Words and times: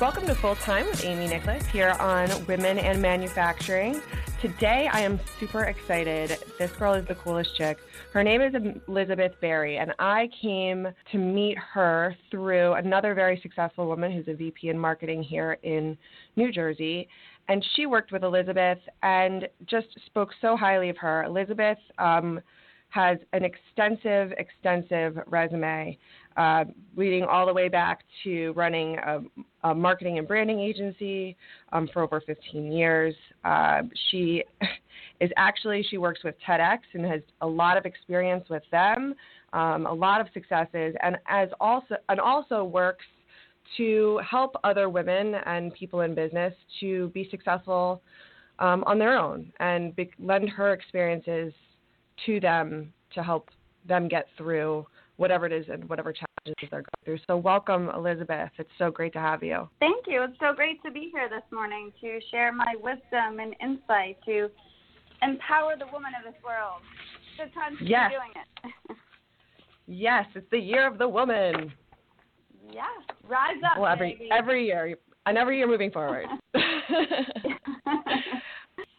Welcome 0.00 0.26
to 0.26 0.34
Full 0.36 0.54
Time 0.54 0.86
with 0.86 1.04
Amy 1.04 1.26
Nicholas 1.26 1.66
here 1.66 1.88
on 1.88 2.30
Women 2.46 2.78
and 2.78 3.02
Manufacturing. 3.02 4.00
Today 4.40 4.88
I 4.92 5.00
am 5.00 5.18
super 5.40 5.64
excited. 5.64 6.38
This 6.56 6.70
girl 6.70 6.94
is 6.94 7.04
the 7.08 7.16
coolest 7.16 7.56
chick. 7.56 7.78
Her 8.12 8.22
name 8.22 8.40
is 8.40 8.54
Elizabeth 8.86 9.32
Berry, 9.40 9.78
and 9.78 9.92
I 9.98 10.30
came 10.40 10.86
to 11.10 11.18
meet 11.18 11.58
her 11.58 12.14
through 12.30 12.74
another 12.74 13.12
very 13.12 13.40
successful 13.42 13.88
woman 13.88 14.12
who's 14.12 14.28
a 14.28 14.34
VP 14.34 14.68
in 14.68 14.78
marketing 14.78 15.20
here 15.20 15.58
in 15.64 15.98
New 16.36 16.52
Jersey. 16.52 17.08
And 17.48 17.66
she 17.74 17.86
worked 17.86 18.12
with 18.12 18.22
Elizabeth 18.22 18.78
and 19.02 19.48
just 19.66 19.88
spoke 20.06 20.30
so 20.40 20.56
highly 20.56 20.90
of 20.90 20.96
her. 20.98 21.24
Elizabeth 21.24 21.78
um, 21.98 22.40
has 22.90 23.18
an 23.32 23.44
extensive, 23.44 24.32
extensive 24.38 25.18
resume 25.26 25.98
uh, 26.36 26.64
leading 26.96 27.24
all 27.24 27.46
the 27.46 27.52
way 27.52 27.68
back 27.68 28.00
to 28.24 28.52
running 28.52 28.96
a, 28.98 29.20
a 29.64 29.74
marketing 29.74 30.18
and 30.18 30.28
branding 30.28 30.60
agency 30.60 31.36
um, 31.72 31.88
for 31.92 32.02
over 32.02 32.20
15 32.20 32.70
years. 32.70 33.14
Uh, 33.44 33.82
she 34.10 34.44
is 35.20 35.30
actually 35.36 35.84
she 35.90 35.98
works 35.98 36.20
with 36.24 36.34
TEDx 36.46 36.78
and 36.94 37.04
has 37.04 37.20
a 37.40 37.46
lot 37.46 37.76
of 37.76 37.84
experience 37.84 38.44
with 38.48 38.62
them, 38.70 39.14
um, 39.52 39.86
a 39.86 39.92
lot 39.92 40.20
of 40.20 40.28
successes, 40.32 40.94
and 41.02 41.16
as 41.28 41.48
also 41.60 41.96
and 42.08 42.20
also 42.20 42.64
works 42.64 43.04
to 43.76 44.18
help 44.28 44.54
other 44.64 44.88
women 44.88 45.34
and 45.44 45.74
people 45.74 46.00
in 46.00 46.14
business 46.14 46.54
to 46.80 47.08
be 47.08 47.28
successful 47.30 48.00
um, 48.60 48.82
on 48.86 48.98
their 48.98 49.18
own 49.18 49.52
and 49.60 49.94
be, 49.94 50.10
lend 50.18 50.48
her 50.48 50.72
experiences 50.72 51.52
to 52.26 52.40
them 52.40 52.92
to 53.14 53.22
help 53.22 53.50
them 53.86 54.08
get 54.08 54.26
through 54.36 54.86
whatever 55.16 55.46
it 55.46 55.52
is 55.52 55.66
and 55.70 55.88
whatever 55.88 56.12
challenges 56.12 56.68
they're 56.70 56.82
going 56.82 57.04
through. 57.04 57.18
So, 57.26 57.36
welcome, 57.36 57.90
Elizabeth. 57.90 58.50
It's 58.58 58.70
so 58.78 58.90
great 58.90 59.12
to 59.14 59.18
have 59.18 59.42
you. 59.42 59.68
Thank 59.80 60.06
you. 60.06 60.22
It's 60.22 60.38
so 60.40 60.54
great 60.54 60.82
to 60.84 60.90
be 60.90 61.10
here 61.12 61.28
this 61.28 61.42
morning 61.52 61.92
to 62.00 62.20
share 62.30 62.52
my 62.52 62.74
wisdom 62.80 63.40
and 63.40 63.54
insight 63.60 64.18
to 64.26 64.48
empower 65.22 65.74
the 65.76 65.86
woman 65.92 66.12
of 66.18 66.32
this 66.32 66.40
world. 66.42 66.80
Good 67.36 67.52
time 67.54 67.76
to 67.78 67.84
yes. 67.84 68.10
be 68.10 68.16
doing 68.16 68.32
it. 68.36 68.96
yes, 69.86 70.26
it's 70.34 70.50
the 70.50 70.58
year 70.58 70.86
of 70.86 70.98
the 70.98 71.08
woman. 71.08 71.72
Yes, 72.70 73.16
rise 73.28 73.56
up. 73.64 73.78
Well, 73.80 73.90
every 73.90 74.14
baby. 74.14 74.28
every 74.30 74.66
year, 74.66 74.96
and 75.26 75.38
every 75.38 75.58
year 75.58 75.66
moving 75.66 75.90
forward. 75.90 76.26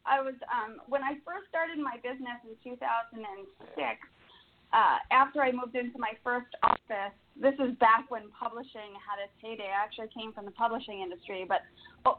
I 0.09 0.19
was 0.19 0.33
um, 0.49 0.81
when 0.89 1.03
I 1.05 1.21
first 1.21 1.45
started 1.49 1.77
my 1.77 2.01
business 2.01 2.41
in 2.43 2.57
2006 2.65 3.21
uh, 4.73 4.97
after 5.11 5.41
I 5.41 5.51
moved 5.51 5.75
into 5.75 5.97
my 5.97 6.13
first 6.23 6.53
office, 6.61 7.13
this 7.39 7.53
is 7.57 7.73
back 7.79 8.05
when 8.09 8.29
publishing 8.37 8.93
had 9.01 9.17
its 9.17 9.33
heyday. 9.41 9.69
I 9.69 9.81
actually 9.81 10.09
came 10.13 10.33
from 10.33 10.45
the 10.45 10.51
publishing 10.51 11.01
industry, 11.01 11.45
but 11.47 11.65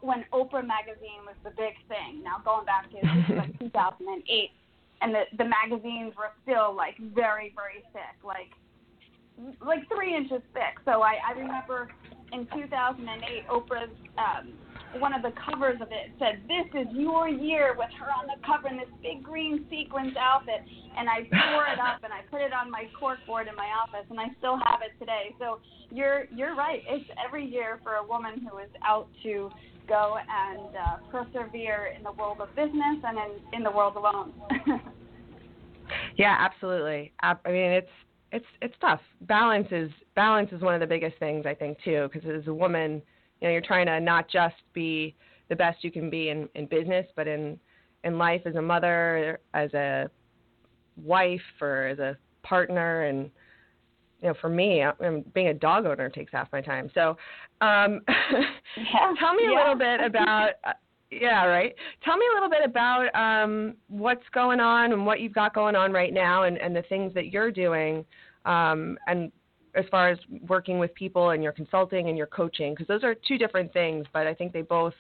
when 0.02 0.24
Oprah 0.32 0.66
magazine 0.66 1.22
was 1.27 1.36
the 1.44 1.50
big 1.50 1.78
thing. 1.86 2.22
Now 2.22 2.42
going 2.42 2.66
back 2.66 2.91
to 2.91 2.98
like 3.36 3.58
2008, 3.74 4.50
and 5.02 5.14
the 5.14 5.22
the 5.38 5.47
magazines 5.47 6.14
were 6.16 6.34
still 6.42 6.75
like 6.75 6.98
very 6.98 7.54
very 7.54 7.82
thick, 7.94 8.19
like 8.25 8.50
like 9.64 9.86
three 9.88 10.16
inches 10.16 10.42
thick. 10.52 10.82
So 10.84 11.02
I, 11.02 11.16
I 11.22 11.32
remember 11.38 11.88
in 12.32 12.47
2008, 12.52 13.47
Oprah's 13.48 13.94
um, 14.19 14.52
one 14.98 15.14
of 15.14 15.22
the 15.22 15.33
covers 15.38 15.80
of 15.80 15.88
it 15.92 16.10
said, 16.19 16.42
"This 16.48 16.66
is 16.74 16.88
your 16.92 17.28
year," 17.28 17.74
with 17.78 17.91
her 17.98 18.10
on 18.10 18.27
the 18.27 18.36
cover 18.44 18.69
in 18.69 18.77
this 18.77 18.88
big 19.02 19.22
green 19.22 19.66
sequins 19.70 20.16
outfit, 20.16 20.62
and 20.97 21.09
I 21.09 21.22
tore 21.22 21.66
it 21.66 21.78
up 21.78 22.03
and 22.03 22.12
I 22.12 22.22
put 22.31 22.41
it 22.41 22.53
on 22.53 22.70
my 22.70 22.88
corkboard 22.98 23.48
in 23.48 23.54
my 23.54 23.69
office, 23.69 24.06
and 24.10 24.19
I 24.19 24.28
still 24.38 24.56
have 24.56 24.81
it 24.82 24.98
today. 24.98 25.34
So 25.38 25.60
you're 25.91 26.25
you're 26.34 26.56
right. 26.56 26.82
It's 26.88 27.09
every 27.25 27.44
year 27.44 27.78
for 27.82 27.94
a 27.94 28.06
woman 28.06 28.47
who 28.50 28.59
is 28.59 28.70
out 28.84 29.06
to 29.22 29.50
go 29.88 30.16
and 30.19 30.76
uh, 30.76 30.97
persevere 31.10 31.93
in 31.97 32.03
the 32.03 32.12
world 32.12 32.41
of 32.41 32.48
business 32.56 32.98
and 33.04 33.19
in 33.19 33.59
in 33.59 33.62
the 33.62 33.70
world 33.70 33.97
alone. 33.97 34.32
yeah, 36.16 36.37
absolutely. 36.38 37.12
I 37.20 37.34
mean, 37.47 37.70
it's 37.72 37.91
it's 38.32 38.47
it's 38.60 38.75
tough. 38.81 39.00
Balance 39.22 39.69
is 39.70 39.91
balance 40.14 40.50
is 40.53 40.62
one 40.62 40.75
of 40.75 40.81
the 40.81 40.87
biggest 40.87 41.16
things 41.19 41.47
I 41.47 41.54
think 41.54 41.78
too, 41.84 42.09
because 42.12 42.28
as 42.28 42.47
a 42.48 42.54
woman 42.54 43.03
you 43.40 43.48
know 43.48 43.52
you're 43.52 43.60
trying 43.60 43.86
to 43.86 44.00
not 44.00 44.28
just 44.28 44.56
be 44.72 45.14
the 45.48 45.56
best 45.56 45.82
you 45.82 45.90
can 45.90 46.08
be 46.10 46.28
in, 46.30 46.48
in 46.54 46.66
business, 46.66 47.06
but 47.16 47.28
in 47.28 47.58
in 48.04 48.16
life 48.16 48.42
as 48.46 48.54
a 48.54 48.62
mother, 48.62 49.40
as 49.52 49.72
a 49.74 50.08
wife, 50.96 51.40
or 51.60 51.88
as 51.88 51.98
a 51.98 52.16
partner, 52.42 53.04
and 53.04 53.30
you 54.22 54.28
know, 54.28 54.34
for 54.40 54.48
me, 54.48 54.82
I 54.82 54.92
mean, 55.00 55.24
being 55.34 55.48
a 55.48 55.54
dog 55.54 55.86
owner 55.86 56.08
takes 56.08 56.32
half 56.32 56.48
my 56.52 56.60
time. 56.60 56.90
So, 56.94 57.16
um, 57.60 58.00
yeah, 58.76 59.12
tell 59.18 59.34
me 59.34 59.46
a 59.46 59.50
yeah. 59.50 59.58
little 59.58 59.74
bit 59.76 60.00
about. 60.00 60.50
Uh, 60.64 60.72
yeah, 61.10 61.44
right. 61.44 61.74
Tell 62.04 62.16
me 62.16 62.24
a 62.30 62.34
little 62.34 62.48
bit 62.48 62.64
about 62.64 63.12
um, 63.16 63.74
what's 63.88 64.22
going 64.32 64.60
on 64.60 64.92
and 64.92 65.04
what 65.04 65.20
you've 65.20 65.34
got 65.34 65.54
going 65.54 65.74
on 65.74 65.92
right 65.92 66.14
now, 66.14 66.44
and, 66.44 66.56
and 66.58 66.74
the 66.74 66.82
things 66.82 67.12
that 67.14 67.32
you're 67.32 67.50
doing, 67.50 68.04
um, 68.44 68.96
and 69.08 69.32
as 69.75 69.84
far 69.91 70.08
as 70.08 70.19
working 70.48 70.78
with 70.78 70.92
people 70.94 71.31
and 71.31 71.42
your 71.42 71.53
consulting 71.53 72.08
and 72.08 72.16
your 72.16 72.26
coaching 72.26 72.72
because 72.72 72.86
those 72.86 73.04
are 73.04 73.14
two 73.26 73.38
different 73.38 73.72
things 73.72 74.06
but 74.12 74.26
i 74.26 74.34
think 74.34 74.53
they 74.53 74.62
both 74.62 74.94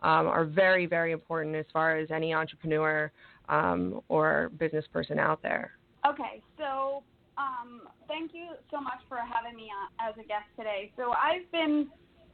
um, 0.00 0.26
are 0.26 0.44
very 0.44 0.86
very 0.86 1.12
important 1.12 1.54
as 1.54 1.66
far 1.72 1.96
as 1.96 2.10
any 2.10 2.32
entrepreneur 2.32 3.10
um, 3.48 4.00
or 4.08 4.50
business 4.58 4.84
person 4.92 5.18
out 5.18 5.42
there. 5.42 5.72
Okay 6.06 6.42
so 6.58 7.02
um, 7.36 7.82
thank 8.08 8.32
you 8.34 8.48
so 8.70 8.80
much 8.80 9.00
for 9.08 9.18
having 9.18 9.56
me 9.56 9.68
as 10.00 10.14
a 10.14 10.26
guest 10.26 10.46
today. 10.56 10.92
So 10.96 11.12
i've 11.12 11.50
been 11.52 11.88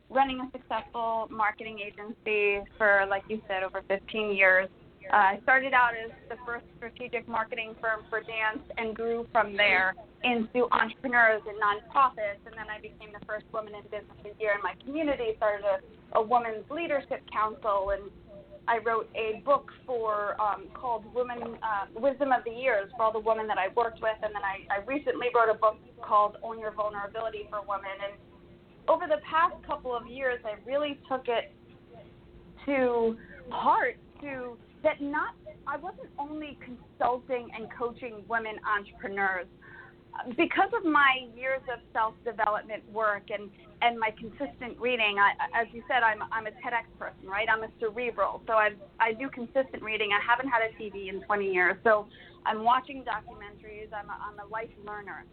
running 0.09 0.41
a 0.41 0.51
successful 0.57 1.27
marketing 1.31 1.81
agency 1.85 2.65
for 2.79 3.05
like 3.11 3.25
you 3.29 3.41
said 3.49 3.63
over 3.63 3.83
15 3.89 4.35
years 4.35 4.69
uh, 5.13 5.17
I 5.17 5.39
started 5.43 5.73
out 5.73 5.93
as 5.95 6.11
the 6.29 6.37
first 6.45 6.65
strategic 6.77 7.29
marketing 7.29 7.75
firm 7.81 8.03
for 8.11 8.21
dance 8.21 8.65
and 8.77 8.95
grew 8.95 9.27
from 9.33 9.57
there 9.57 9.95
into 10.25 10.67
entrepreneurs 10.73 11.43
and 11.47 11.57
nonprofits. 11.63 12.43
And 12.47 12.55
then 12.57 12.67
I 12.71 12.81
became 12.81 13.13
the 13.13 13.25
first 13.25 13.45
woman 13.53 13.75
in 13.75 13.83
business 13.85 14.35
here 14.39 14.53
in 14.57 14.63
my 14.63 14.75
community, 14.85 15.35
started 15.37 15.65
a, 15.65 16.19
a 16.19 16.23
women's 16.23 16.69
leadership 16.71 17.23
council, 17.31 17.91
and 17.95 18.11
I 18.69 18.79
wrote 18.79 19.09
a 19.15 19.43
book 19.45 19.71
for 19.87 20.41
um, 20.41 20.67
called 20.75 21.05
Women 21.15 21.57
uh, 21.63 21.87
Wisdom 21.95 22.33
of 22.33 22.43
the 22.45 22.51
Years 22.51 22.91
for 22.97 23.05
all 23.05 23.13
the 23.13 23.21
women 23.21 23.47
that 23.47 23.59
I 23.59 23.69
worked 23.77 24.03
with. 24.03 24.17
And 24.23 24.35
then 24.35 24.43
I, 24.43 24.67
I 24.75 24.85
recently 24.85 25.29
wrote 25.35 25.55
a 25.55 25.59
book 25.59 25.79
called 26.03 26.37
Own 26.43 26.59
Your 26.59 26.73
Vulnerability 26.73 27.47
for 27.49 27.61
Women. 27.61 27.95
And 28.03 28.19
over 28.89 29.07
the 29.07 29.21
past 29.29 29.55
couple 29.65 29.95
of 29.95 30.09
years, 30.09 30.41
I 30.45 30.55
really 30.69 30.99
took 31.09 31.29
it 31.29 31.55
to 32.67 33.17
heart 33.51 33.97
to 34.23 34.57
that 34.87 35.03
not 35.03 35.35
I 35.67 35.77
wasn't 35.77 36.09
only 36.17 36.57
consulting 36.63 37.51
and 37.53 37.67
coaching 37.77 38.23
women 38.29 38.55
entrepreneurs 38.63 39.51
because 40.39 40.71
of 40.79 40.87
my 40.87 41.27
years 41.35 41.61
of 41.67 41.83
self 41.93 42.15
development 42.25 42.87
work 42.95 43.29
and 43.35 43.51
and 43.83 43.99
my 43.99 44.15
consistent 44.15 44.79
reading. 44.81 45.19
I, 45.19 45.35
as 45.61 45.67
you 45.75 45.83
said, 45.91 46.07
I'm 46.07 46.23
I'm 46.31 46.47
a 46.47 46.55
TEDx 46.63 46.87
person, 46.99 47.27
right? 47.29 47.49
I'm 47.51 47.65
a 47.65 47.73
cerebral, 47.81 48.41
so 48.47 48.55
I 48.55 48.71
I 49.01 49.13
do 49.13 49.29
consistent 49.29 49.83
reading. 49.83 50.11
I 50.15 50.23
haven't 50.23 50.49
had 50.49 50.63
a 50.63 50.71
TV 50.81 51.11
in 51.11 51.21
20 51.27 51.53
years, 51.53 51.77
so 51.83 52.07
I'm 52.47 52.63
watching 52.63 53.03
documentaries. 53.03 53.91
I'm 53.93 54.09
a, 54.09 54.17
I'm 54.23 54.39
a 54.39 54.49
life 54.49 54.71
learner. 54.87 55.27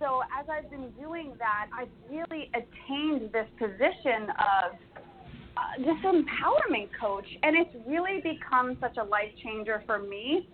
So 0.00 0.22
as 0.38 0.46
I've 0.50 0.70
been 0.70 0.90
doing 1.00 1.34
that, 1.38 1.66
I've 1.74 1.90
really 2.10 2.50
attained 2.54 3.32
this 3.32 3.48
position 3.58 4.30
of 4.38 4.78
this 5.78 5.96
empowerment 6.04 6.88
coach, 7.00 7.26
and 7.42 7.56
it's 7.56 7.74
really 7.86 8.20
become 8.20 8.76
such 8.80 8.96
a 8.96 9.04
life 9.04 9.30
changer 9.42 9.82
for 9.86 9.98
me. 9.98 10.48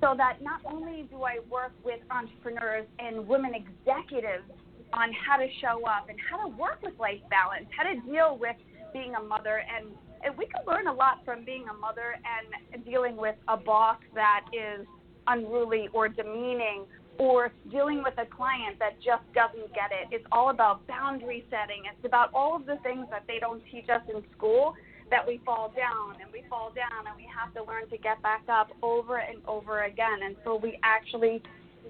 So 0.00 0.14
that 0.16 0.42
not 0.42 0.60
only 0.66 1.08
do 1.10 1.22
I 1.22 1.38
work 1.50 1.72
with 1.82 2.00
entrepreneurs 2.10 2.86
and 2.98 3.26
women 3.26 3.52
executives 3.54 4.44
on 4.92 5.10
how 5.12 5.36
to 5.38 5.46
show 5.60 5.86
up 5.86 6.08
and 6.10 6.18
how 6.30 6.48
to 6.48 6.56
work 6.56 6.82
with 6.82 6.92
life 6.98 7.20
balance, 7.30 7.66
how 7.76 7.84
to 7.84 7.98
deal 8.10 8.36
with 8.38 8.56
being 8.92 9.14
a 9.14 9.22
mother, 9.22 9.62
and, 9.74 9.88
and 10.22 10.36
we 10.36 10.46
can 10.46 10.60
learn 10.66 10.86
a 10.86 10.92
lot 10.92 11.24
from 11.24 11.44
being 11.44 11.64
a 11.68 11.74
mother 11.74 12.16
and 12.24 12.84
dealing 12.84 13.16
with 13.16 13.36
a 13.48 13.56
boss 13.56 13.96
that 14.14 14.44
is 14.52 14.86
unruly 15.26 15.88
or 15.92 16.08
demeaning 16.08 16.84
or 17.18 17.52
dealing 17.70 18.02
with 18.02 18.14
a 18.18 18.26
client 18.26 18.78
that 18.78 18.96
just 19.00 19.24
doesn't 19.34 19.72
get 19.74 19.90
it. 19.92 20.08
It's 20.10 20.26
all 20.32 20.50
about 20.50 20.86
boundary 20.86 21.44
setting. 21.50 21.84
It's 21.90 22.04
about 22.04 22.30
all 22.34 22.56
of 22.56 22.66
the 22.66 22.76
things 22.82 23.06
that 23.10 23.24
they 23.26 23.38
don't 23.38 23.62
teach 23.70 23.88
us 23.88 24.02
in 24.12 24.22
school 24.36 24.74
that 25.10 25.26
we 25.26 25.40
fall 25.44 25.72
down 25.76 26.20
and 26.20 26.30
we 26.32 26.42
fall 26.50 26.72
down 26.74 27.06
and 27.06 27.16
we 27.16 27.26
have 27.30 27.54
to 27.54 27.62
learn 27.62 27.88
to 27.90 27.98
get 27.98 28.20
back 28.22 28.42
up 28.48 28.70
over 28.82 29.18
and 29.18 29.38
over 29.46 29.84
again 29.84 30.18
until 30.24 30.58
we 30.58 30.78
actually 30.82 31.42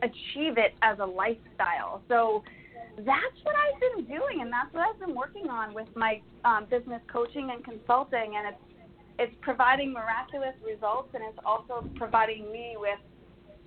achieve 0.03 0.59
it 0.59 0.75
as 0.83 0.99
a 1.01 1.07
lifestyle. 1.07 2.03
So 2.09 2.45
that's 2.99 3.39
what 3.43 3.55
I've 3.57 3.81
been 3.81 4.05
doing 4.05 4.41
and 4.43 4.53
that's 4.53 4.73
what 4.73 4.87
I've 4.89 5.01
been 5.01 5.15
working 5.15 5.49
on 5.49 5.75
with 5.75 5.89
my 5.97 6.21
um, 6.45 6.67
business 6.71 7.01
coaching 7.13 7.51
and 7.53 7.65
consulting 7.65 8.35
and 8.37 8.49
it's 8.49 8.63
it's 9.19 9.35
providing 9.41 9.95
miraculous 9.95 10.55
results 10.63 11.09
and 11.15 11.23
it's 11.27 11.39
also 11.43 11.89
providing 11.97 12.53
me 12.53 12.77
with 12.79 12.99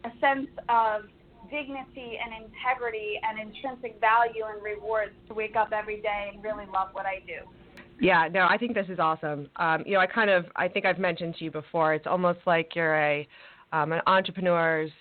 a 0.05 0.11
sense 0.19 0.47
of 0.69 1.05
dignity 1.49 2.17
and 2.23 2.45
integrity 2.45 3.19
and 3.23 3.39
intrinsic 3.39 3.99
value 3.99 4.43
and 4.45 4.63
rewards 4.63 5.13
to 5.27 5.33
wake 5.33 5.55
up 5.55 5.69
every 5.71 6.01
day 6.01 6.31
and 6.33 6.43
really 6.43 6.65
love 6.73 6.89
what 6.93 7.05
I 7.05 7.19
do. 7.25 7.47
Yeah, 8.01 8.29
no, 8.31 8.47
I 8.49 8.57
think 8.57 8.73
this 8.73 8.87
is 8.87 8.99
awesome. 8.99 9.49
Um, 9.57 9.83
you 9.85 9.93
know, 9.93 9.99
I 9.99 10.07
kind 10.07 10.29
of, 10.29 10.45
I 10.55 10.67
think 10.67 10.85
I've 10.85 10.99
mentioned 10.99 11.35
to 11.39 11.43
you 11.43 11.51
before. 11.51 11.93
It's 11.93 12.07
almost 12.07 12.39
like 12.45 12.75
you're 12.75 12.95
a 12.95 13.27
um, 13.71 13.91
an 13.91 14.01
entrepreneur's 14.07 14.91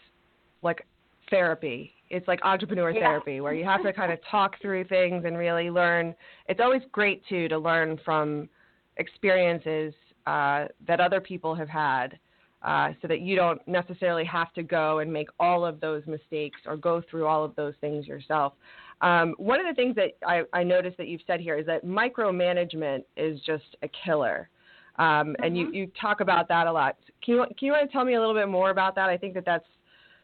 like 0.63 0.85
therapy. 1.31 1.93
It's 2.11 2.27
like 2.27 2.41
entrepreneur 2.43 2.91
yeah. 2.91 3.01
therapy 3.01 3.41
where 3.41 3.55
you 3.55 3.65
have 3.65 3.83
to 3.83 3.93
kind 3.93 4.13
of 4.13 4.19
talk 4.31 4.61
through 4.61 4.85
things 4.85 5.25
and 5.25 5.39
really 5.39 5.71
learn. 5.71 6.15
It's 6.49 6.61
always 6.61 6.83
great 6.93 7.23
too 7.29 7.49
to 7.49 7.59
learn 7.59 7.99
from 8.05 8.49
experiences 8.97 9.95
uh, 10.27 10.67
that 10.87 11.01
other 11.01 11.21
people 11.21 11.55
have 11.55 11.69
had. 11.69 12.19
Uh, 12.61 12.91
so 13.01 13.07
that 13.07 13.21
you 13.21 13.37
don't 13.37 13.61
necessarily 13.69 14.25
have 14.25 14.53
to 14.53 14.65
go 14.65 14.99
and 14.99 15.13
make 15.13 15.29
all 15.39 15.65
of 15.65 15.79
those 15.79 16.03
mistakes 16.09 16.59
or 16.67 16.77
go 16.77 17.01
through 17.09 17.25
all 17.25 17.45
of 17.45 17.55
those 17.55 17.73
things 17.81 18.05
yourself. 18.05 18.53
Um, 19.01 19.35
one 19.39 19.61
of 19.61 19.67
the 19.67 19.75
things 19.81 19.95
that 19.95 20.17
I, 20.27 20.43
I, 20.53 20.65
noticed 20.65 20.97
that 20.97 21.07
you've 21.07 21.21
said 21.25 21.41
here 21.41 21.57
is 21.57 21.67
that 21.67 21.85
micromanagement 21.85 23.05
is 23.17 23.41
just 23.47 23.77
a 23.83 23.89
killer. 24.05 24.49
Um, 24.97 25.07
mm-hmm. 25.07 25.45
And 25.45 25.57
you, 25.57 25.67
mm-hmm. 25.67 25.75
you 25.75 25.93
talk 26.01 26.21
about 26.21 26.49
that 26.49 26.67
a 26.67 26.73
lot. 26.73 26.97
Can 27.25 27.35
you, 27.35 27.45
can 27.57 27.67
you 27.67 27.73
want 27.73 27.89
to 27.89 27.93
tell 27.93 28.05
me 28.05 28.15
a 28.15 28.19
little 28.19 28.35
bit 28.35 28.49
more 28.49 28.71
about 28.71 28.97
that? 28.97 29.09
I 29.09 29.17
think 29.17 29.35
that 29.35 29.45
that's, 29.45 29.67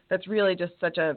that's 0.09 0.27
really 0.27 0.55
just 0.55 0.73
such 0.81 0.97
a, 0.97 1.15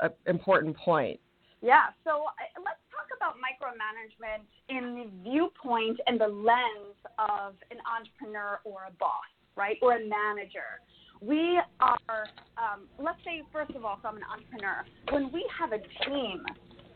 a 0.00 0.10
important 0.26 0.76
point. 0.78 1.20
Yeah. 1.60 1.88
So 2.04 2.24
let's 2.56 2.80
talk 2.88 3.10
about 3.16 3.34
micromanagement 3.36 4.46
in 4.68 4.94
the 4.94 5.30
viewpoint 5.30 6.00
and 6.06 6.20
the 6.20 6.28
lens 6.28 6.96
of 7.18 7.54
an 7.70 7.78
entrepreneur 7.84 8.60
or 8.64 8.86
a 8.88 8.92
boss, 8.92 9.28
right, 9.58 9.76
or 9.82 9.96
a 9.96 10.00
manager. 10.00 10.80
We 11.20 11.60
are, 11.80 12.26
um, 12.56 12.86
let's 12.98 13.18
say, 13.24 13.42
first 13.52 13.72
of 13.74 13.84
all, 13.84 13.96
if 13.98 14.06
I'm 14.06 14.16
an 14.16 14.22
entrepreneur, 14.32 14.84
when 15.10 15.32
we 15.32 15.44
have 15.58 15.72
a 15.72 15.80
team 16.06 16.44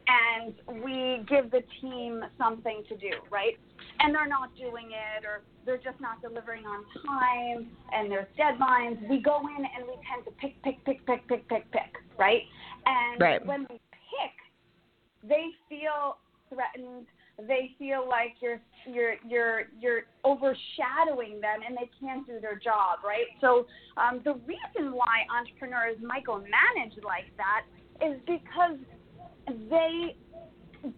and 0.07 0.55
we 0.83 1.25
give 1.29 1.51
the 1.51 1.63
team 1.81 2.23
something 2.39 2.83
to 2.89 2.97
do, 2.97 3.11
right? 3.31 3.59
And 4.01 4.15
they're 4.15 4.29
not 4.29 4.57
doing 4.57 4.91
it 4.91 5.25
or 5.25 5.43
they're 5.67 5.77
just 5.79 6.01
not 6.01 6.23
delivering 6.23 6.65
on 6.65 6.85
time 7.05 7.69
and 7.93 8.11
there's 8.11 8.27
deadlines. 8.39 9.09
We 9.09 9.21
go 9.21 9.41
in 9.41 9.65
and 9.65 9.87
we 9.87 9.95
tend 10.07 10.25
to 10.25 10.31
pick, 10.41 10.63
pick, 10.63 10.85
pick, 10.85 11.05
pick, 11.07 11.27
pick, 11.29 11.49
pick, 11.49 11.71
pick, 11.73 11.93
right? 12.19 12.43
And 12.87 13.21
right. 13.21 13.47
when 13.47 13.67
we 13.71 13.81
pick, 13.91 15.29
they 15.29 15.47
feel 15.69 16.19
threatened. 16.49 17.07
They 17.39 17.75
feel 17.79 18.07
like 18.09 18.35
you're 18.41 18.61
you're 18.87 19.15
you're 19.27 19.63
you're 19.81 20.03
overshadowing 20.25 21.41
them 21.41 21.61
and 21.67 21.77
they 21.77 21.91
can't 21.99 22.27
do 22.27 22.39
their 22.41 22.59
job, 22.59 23.01
right? 23.05 23.27
So 23.41 23.67
um, 23.97 24.21
the 24.25 24.35
reason 24.47 24.93
why 24.93 25.25
entrepreneurs 25.33 25.97
micromanage 25.99 27.03
like 27.03 27.33
that 27.37 27.65
is 28.05 28.21
because 28.27 28.77
they 29.71 30.17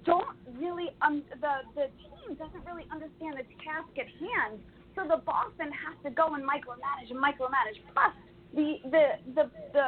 don't 0.05 0.37
really 0.59 0.91
um, 1.03 1.23
the 1.41 1.65
the 1.75 1.87
team 2.03 2.35
doesn't 2.37 2.65
really 2.67 2.87
understand 2.91 3.37
the 3.39 3.47
task 3.63 3.93
at 3.97 4.11
hand. 4.19 4.61
So 4.95 5.03
the 5.09 5.23
boss 5.23 5.51
then 5.59 5.71
has 5.71 5.97
to 6.05 6.11
go 6.11 6.35
and 6.35 6.43
micromanage 6.43 7.11
and 7.11 7.19
micromanage. 7.19 7.79
Plus, 7.93 8.13
the 8.55 8.79
the 8.91 9.05
the 9.35 9.51
the 9.73 9.87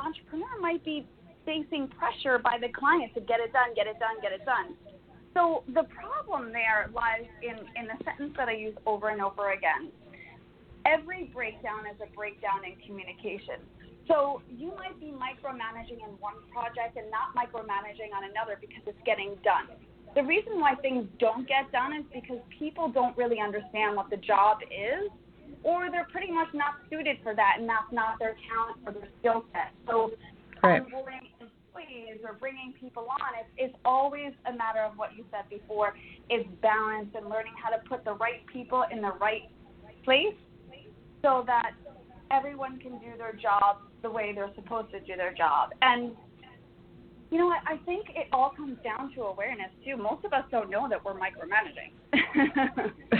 entrepreneur 0.00 0.60
might 0.60 0.84
be 0.84 1.06
facing 1.44 1.88
pressure 1.88 2.38
by 2.38 2.56
the 2.60 2.68
client 2.68 3.12
to 3.14 3.20
get 3.20 3.40
it 3.40 3.52
done, 3.52 3.74
get 3.74 3.86
it 3.86 3.98
done, 3.98 4.16
get 4.22 4.32
it 4.32 4.44
done. 4.44 4.76
So 5.34 5.64
the 5.72 5.84
problem 5.84 6.52
there 6.52 6.90
lies 6.94 7.28
in 7.42 7.56
in 7.76 7.88
the 7.88 7.96
sentence 8.04 8.34
that 8.36 8.48
I 8.48 8.54
use 8.54 8.76
over 8.86 9.08
and 9.08 9.20
over 9.20 9.52
again. 9.52 9.90
Every 10.84 11.30
breakdown 11.32 11.86
is 11.86 11.96
a 12.02 12.10
breakdown 12.14 12.64
in 12.66 12.76
communication. 12.84 13.62
So 14.08 14.42
you 14.50 14.74
might 14.76 14.98
be 14.98 15.14
micromanaging 15.14 16.02
in 16.02 16.18
one 16.18 16.34
project 16.52 16.96
and 16.96 17.06
not 17.10 17.32
micromanaging 17.38 18.10
on 18.14 18.28
another 18.28 18.58
because 18.60 18.82
it's 18.86 18.98
getting 19.06 19.36
done. 19.44 19.70
The 20.14 20.22
reason 20.22 20.60
why 20.60 20.74
things 20.74 21.06
don't 21.18 21.48
get 21.48 21.70
done 21.72 21.94
is 21.94 22.04
because 22.12 22.42
people 22.58 22.90
don't 22.90 23.16
really 23.16 23.40
understand 23.40 23.96
what 23.96 24.10
the 24.10 24.18
job 24.18 24.58
is, 24.68 25.08
or 25.62 25.90
they're 25.90 26.08
pretty 26.10 26.30
much 26.30 26.48
not 26.52 26.74
suited 26.90 27.18
for 27.22 27.34
that, 27.34 27.56
and 27.58 27.68
that's 27.68 27.90
not 27.92 28.18
their 28.18 28.36
talent 28.50 28.82
or 28.84 28.92
their 28.92 29.08
skill 29.20 29.44
set. 29.52 29.72
So 29.86 30.10
or 32.32 32.38
bringing 32.38 32.72
people 32.80 33.06
on, 33.10 33.28
it's, 33.38 33.50
it's 33.56 33.78
always 33.84 34.32
a 34.46 34.56
matter 34.56 34.80
of 34.80 34.96
what 34.96 35.10
you 35.16 35.24
said 35.30 35.48
before, 35.50 35.94
is 36.30 36.44
balance 36.60 37.08
and 37.14 37.28
learning 37.28 37.52
how 37.62 37.70
to 37.70 37.78
put 37.88 38.04
the 38.04 38.14
right 38.14 38.46
people 38.52 38.84
in 38.90 39.02
the 39.02 39.12
right 39.20 39.42
place 40.04 40.34
so 41.22 41.44
that 41.46 41.72
everyone 42.30 42.78
can 42.78 42.92
do 42.92 43.16
their 43.18 43.34
job 43.34 43.78
the 44.02 44.10
way 44.10 44.32
they're 44.34 44.52
supposed 44.54 44.90
to 44.90 45.00
do 45.00 45.16
their 45.16 45.34
job. 45.34 45.70
And 45.82 46.12
you 47.30 47.38
know 47.38 47.46
what? 47.46 47.60
I 47.66 47.76
think 47.84 48.06
it 48.10 48.28
all 48.32 48.52
comes 48.56 48.78
down 48.84 49.14
to 49.14 49.22
awareness 49.22 49.70
too. 49.84 49.96
Most 49.96 50.24
of 50.24 50.32
us 50.32 50.44
don't 50.50 50.70
know 50.70 50.88
that 50.88 51.02
we're 51.04 51.14
micromanaging. 51.14 51.92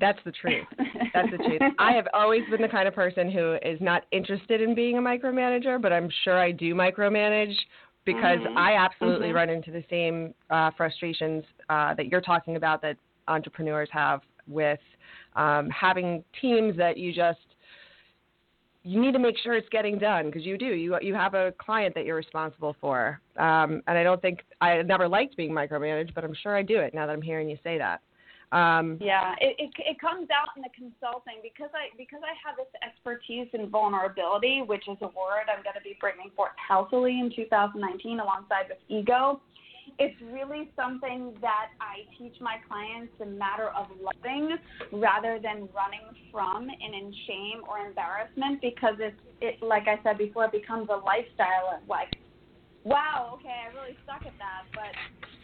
That's 0.00 0.18
the 0.24 0.32
truth. 0.32 0.66
That's 1.12 1.30
the 1.30 1.38
truth. 1.38 1.60
I 1.78 1.92
have 1.92 2.08
always 2.12 2.42
been 2.50 2.60
the 2.60 2.68
kind 2.68 2.88
of 2.88 2.94
person 2.94 3.30
who 3.30 3.56
is 3.62 3.80
not 3.80 4.04
interested 4.10 4.60
in 4.60 4.74
being 4.74 4.98
a 4.98 5.00
micromanager, 5.00 5.80
but 5.80 5.92
I'm 5.92 6.08
sure 6.24 6.38
I 6.38 6.50
do 6.50 6.74
micromanage 6.74 7.54
because 8.04 8.38
mm-hmm. 8.38 8.58
I 8.58 8.74
absolutely 8.74 9.28
mm-hmm. 9.28 9.36
run 9.36 9.50
into 9.50 9.70
the 9.70 9.84
same 9.88 10.34
uh, 10.50 10.70
frustrations 10.76 11.44
uh, 11.68 11.94
that 11.94 12.06
you're 12.06 12.20
talking 12.20 12.56
about 12.56 12.82
that 12.82 12.96
entrepreneurs 13.28 13.88
have 13.92 14.20
with 14.46 14.80
um, 15.36 15.70
having 15.70 16.24
teams 16.40 16.76
that 16.76 16.96
you 16.96 17.12
just 17.12 17.38
you 18.86 19.00
need 19.00 19.12
to 19.12 19.18
make 19.18 19.38
sure 19.38 19.54
it's 19.54 19.68
getting 19.70 19.98
done 19.98 20.26
because 20.26 20.44
you 20.44 20.58
do. 20.58 20.66
You 20.66 20.98
you 21.00 21.14
have 21.14 21.32
a 21.32 21.54
client 21.58 21.94
that 21.94 22.04
you're 22.04 22.16
responsible 22.16 22.76
for, 22.80 23.20
um, 23.38 23.82
and 23.86 23.96
I 23.96 24.02
don't 24.02 24.20
think 24.20 24.40
I 24.60 24.82
never 24.82 25.08
liked 25.08 25.36
being 25.38 25.52
micromanaged, 25.52 26.14
but 26.14 26.22
I'm 26.22 26.34
sure 26.42 26.54
I 26.54 26.62
do 26.62 26.78
it 26.80 26.92
now 26.92 27.06
that 27.06 27.12
I'm 27.12 27.22
hearing 27.22 27.48
you 27.48 27.56
say 27.64 27.78
that. 27.78 28.02
Um, 28.54 28.98
yeah, 29.02 29.34
it, 29.40 29.56
it 29.58 29.70
it 29.78 30.00
comes 30.00 30.28
out 30.30 30.54
in 30.54 30.62
the 30.62 30.70
consulting. 30.70 31.42
Because 31.42 31.70
I 31.74 31.90
because 31.98 32.20
I 32.22 32.32
have 32.46 32.56
this 32.56 32.70
expertise 32.86 33.48
in 33.52 33.68
vulnerability, 33.68 34.62
which 34.62 34.86
is 34.86 34.96
a 35.02 35.10
word 35.10 35.50
I'm 35.50 35.62
going 35.66 35.74
to 35.74 35.82
be 35.82 35.96
bringing 36.00 36.30
forth 36.36 36.54
healthily 36.56 37.18
in 37.18 37.34
2019 37.34 38.20
alongside 38.20 38.70
with 38.70 38.78
ego 38.88 39.40
it's 39.98 40.16
really 40.32 40.70
something 40.76 41.34
that 41.40 41.68
I 41.80 42.02
teach 42.18 42.34
my 42.40 42.56
clients 42.68 43.12
a 43.20 43.26
matter 43.26 43.68
of 43.68 43.86
loving 44.00 44.56
rather 44.92 45.38
than 45.40 45.68
running 45.74 46.06
from 46.32 46.68
and 46.68 46.94
in 46.94 47.14
shame 47.26 47.62
or 47.68 47.86
embarrassment 47.86 48.60
because 48.60 48.94
it's 48.98 49.16
it 49.40 49.62
like 49.62 49.86
I 49.86 50.00
said 50.02 50.18
before, 50.18 50.46
it 50.46 50.52
becomes 50.52 50.88
a 50.88 50.96
lifestyle 50.96 51.76
of 51.76 51.88
like, 51.88 52.16
wow, 52.84 53.38
okay, 53.40 53.48
I 53.48 53.74
really 53.74 53.96
suck 54.06 54.26
at 54.26 54.36
that, 54.38 54.68
but 54.72 54.92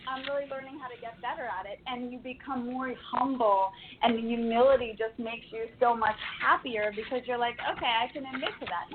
I'm 0.09 0.23
really 0.28 0.49
learning 0.50 0.78
how 0.80 0.88
to 0.88 1.00
get 1.00 1.20
better 1.20 1.49
at 1.49 1.66
it 1.66 1.80
and 1.87 2.12
you 2.12 2.18
become 2.18 2.73
more 2.73 2.92
humble 3.11 3.70
and 4.02 4.16
the 4.16 4.20
humility 4.20 4.97
just 4.99 5.18
makes 5.18 5.47
you 5.50 5.66
so 5.80 5.97
much 5.97 6.16
happier 6.40 6.92
because 6.94 7.26
you're 7.26 7.38
like, 7.38 7.56
okay, 7.76 7.87
I 7.87 8.12
can 8.12 8.25
admit 8.26 8.50
to 8.61 8.66
that 8.66 8.87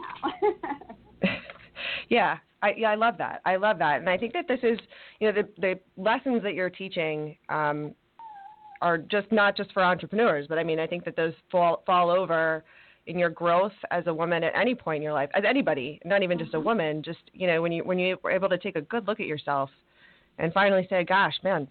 now. 1.22 1.32
yeah, 2.10 2.38
I, 2.62 2.74
yeah, 2.78 2.92
I 2.92 2.96
love 2.96 3.18
that. 3.18 3.42
I 3.46 3.56
love 3.56 3.80
that, 3.80 4.00
and 4.00 4.10
I 4.10 4.18
think 4.18 4.34
that 4.34 4.48
this 4.48 4.60
is, 4.64 4.80
you 5.20 5.32
know, 5.32 5.42
the 5.42 5.62
the 5.62 6.02
lessons 6.02 6.42
that 6.44 6.54
you're 6.54 6.70
teaching 6.70 7.38
um, 7.50 7.94
are 8.82 8.98
just 8.98 9.32
not 9.32 9.56
just 9.56 9.72
for 9.74 9.84
entrepreneurs, 9.84 10.48
but 10.48 10.58
I 10.58 10.64
mean, 10.64 10.80
I 10.80 10.88
think 10.88 11.06
that 11.06 11.16
those 11.16 11.34
fall 11.52 11.84
fall 11.86 12.10
over 12.10 12.64
in 13.08 13.20
your 13.20 13.30
growth 13.30 13.74
as 13.92 14.08
a 14.08 14.14
woman 14.14 14.44
at 14.44 14.54
any 14.56 14.74
point 14.76 14.98
in 14.98 15.04
your 15.04 15.14
life, 15.14 15.30
as 15.36 15.44
anybody, 15.48 16.00
not 16.06 16.24
even 16.24 16.38
just 16.38 16.54
a 16.54 16.58
mm-hmm. 16.58 16.68
woman. 16.68 17.04
Just 17.04 17.20
you 17.34 17.48
know, 17.48 17.62
when 17.62 17.72
you 17.72 17.84
when 17.84 18.00
you 18.00 18.18
were 18.24 18.32
able 18.32 18.50
to 18.50 18.58
take 18.58 18.76
a 18.76 18.82
good 18.82 19.08
look 19.08 19.20
at 19.20 19.28
yourself 19.28 19.70
and 20.38 20.54
finally 20.54 20.88
say, 20.90 21.04
"Gosh, 21.04 21.36
man, 21.44 21.68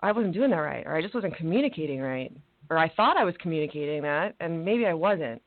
I 0.00 0.12
wasn't 0.12 0.34
doing 0.34 0.50
that 0.50 0.56
right, 0.56 0.86
or 0.86 0.96
I 0.96 1.02
just 1.02 1.14
wasn't 1.14 1.36
communicating 1.36 2.00
right, 2.00 2.32
or 2.70 2.78
I 2.78 2.88
thought 2.90 3.16
I 3.16 3.24
was 3.24 3.34
communicating 3.40 4.02
that, 4.02 4.34
and 4.40 4.64
maybe 4.64 4.86
I 4.86 4.94
wasn't." 4.94 5.42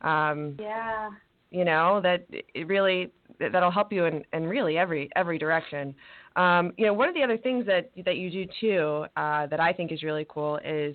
Um, 0.00 0.56
yeah 0.60 1.10
you 1.50 1.64
know 1.64 2.00
that 2.02 2.26
it 2.30 2.66
really 2.66 3.10
that'll 3.40 3.70
help 3.70 3.92
you 3.92 4.04
in, 4.04 4.24
in 4.32 4.44
really 4.44 4.76
every 4.76 5.08
every 5.16 5.38
direction 5.38 5.94
um, 6.36 6.72
you 6.76 6.86
know 6.86 6.92
one 6.92 7.08
of 7.08 7.14
the 7.14 7.22
other 7.22 7.38
things 7.38 7.66
that 7.66 7.90
that 8.04 8.16
you 8.16 8.30
do 8.30 8.46
too 8.60 9.06
uh, 9.16 9.46
that 9.46 9.60
i 9.60 9.72
think 9.72 9.92
is 9.92 10.02
really 10.02 10.26
cool 10.28 10.58
is 10.64 10.94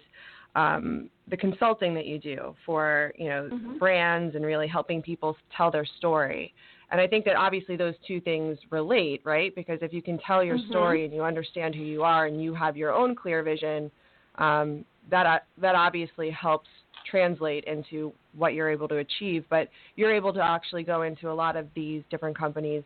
um, 0.55 1.09
the 1.29 1.37
consulting 1.37 1.93
that 1.95 2.05
you 2.05 2.19
do 2.19 2.55
for 2.65 3.13
you 3.17 3.29
know 3.29 3.49
mm-hmm. 3.51 3.77
brands 3.77 4.35
and 4.35 4.45
really 4.45 4.67
helping 4.67 5.01
people 5.01 5.35
tell 5.55 5.71
their 5.71 5.85
story 5.97 6.53
and 6.91 6.99
i 6.99 7.07
think 7.07 7.23
that 7.25 7.35
obviously 7.35 7.75
those 7.75 7.95
two 8.05 8.19
things 8.21 8.57
relate 8.69 9.21
right 9.23 9.55
because 9.55 9.79
if 9.81 9.93
you 9.93 10.01
can 10.01 10.19
tell 10.19 10.43
your 10.43 10.57
mm-hmm. 10.57 10.69
story 10.69 11.05
and 11.05 11.13
you 11.13 11.23
understand 11.23 11.73
who 11.73 11.81
you 11.81 12.03
are 12.03 12.27
and 12.27 12.41
you 12.41 12.53
have 12.53 12.75
your 12.75 12.93
own 12.93 13.15
clear 13.15 13.41
vision 13.41 13.89
um, 14.35 14.83
that 15.09 15.25
uh, 15.25 15.39
that 15.59 15.75
obviously 15.75 16.29
helps 16.29 16.67
translate 17.09 17.63
into 17.65 18.11
what 18.35 18.53
you're 18.53 18.69
able 18.69 18.87
to 18.87 18.97
achieve. 18.97 19.45
But 19.49 19.69
you're 19.95 20.13
able 20.13 20.33
to 20.33 20.41
actually 20.41 20.83
go 20.83 21.03
into 21.03 21.29
a 21.29 21.33
lot 21.33 21.55
of 21.55 21.67
these 21.75 22.03
different 22.09 22.37
companies, 22.37 22.83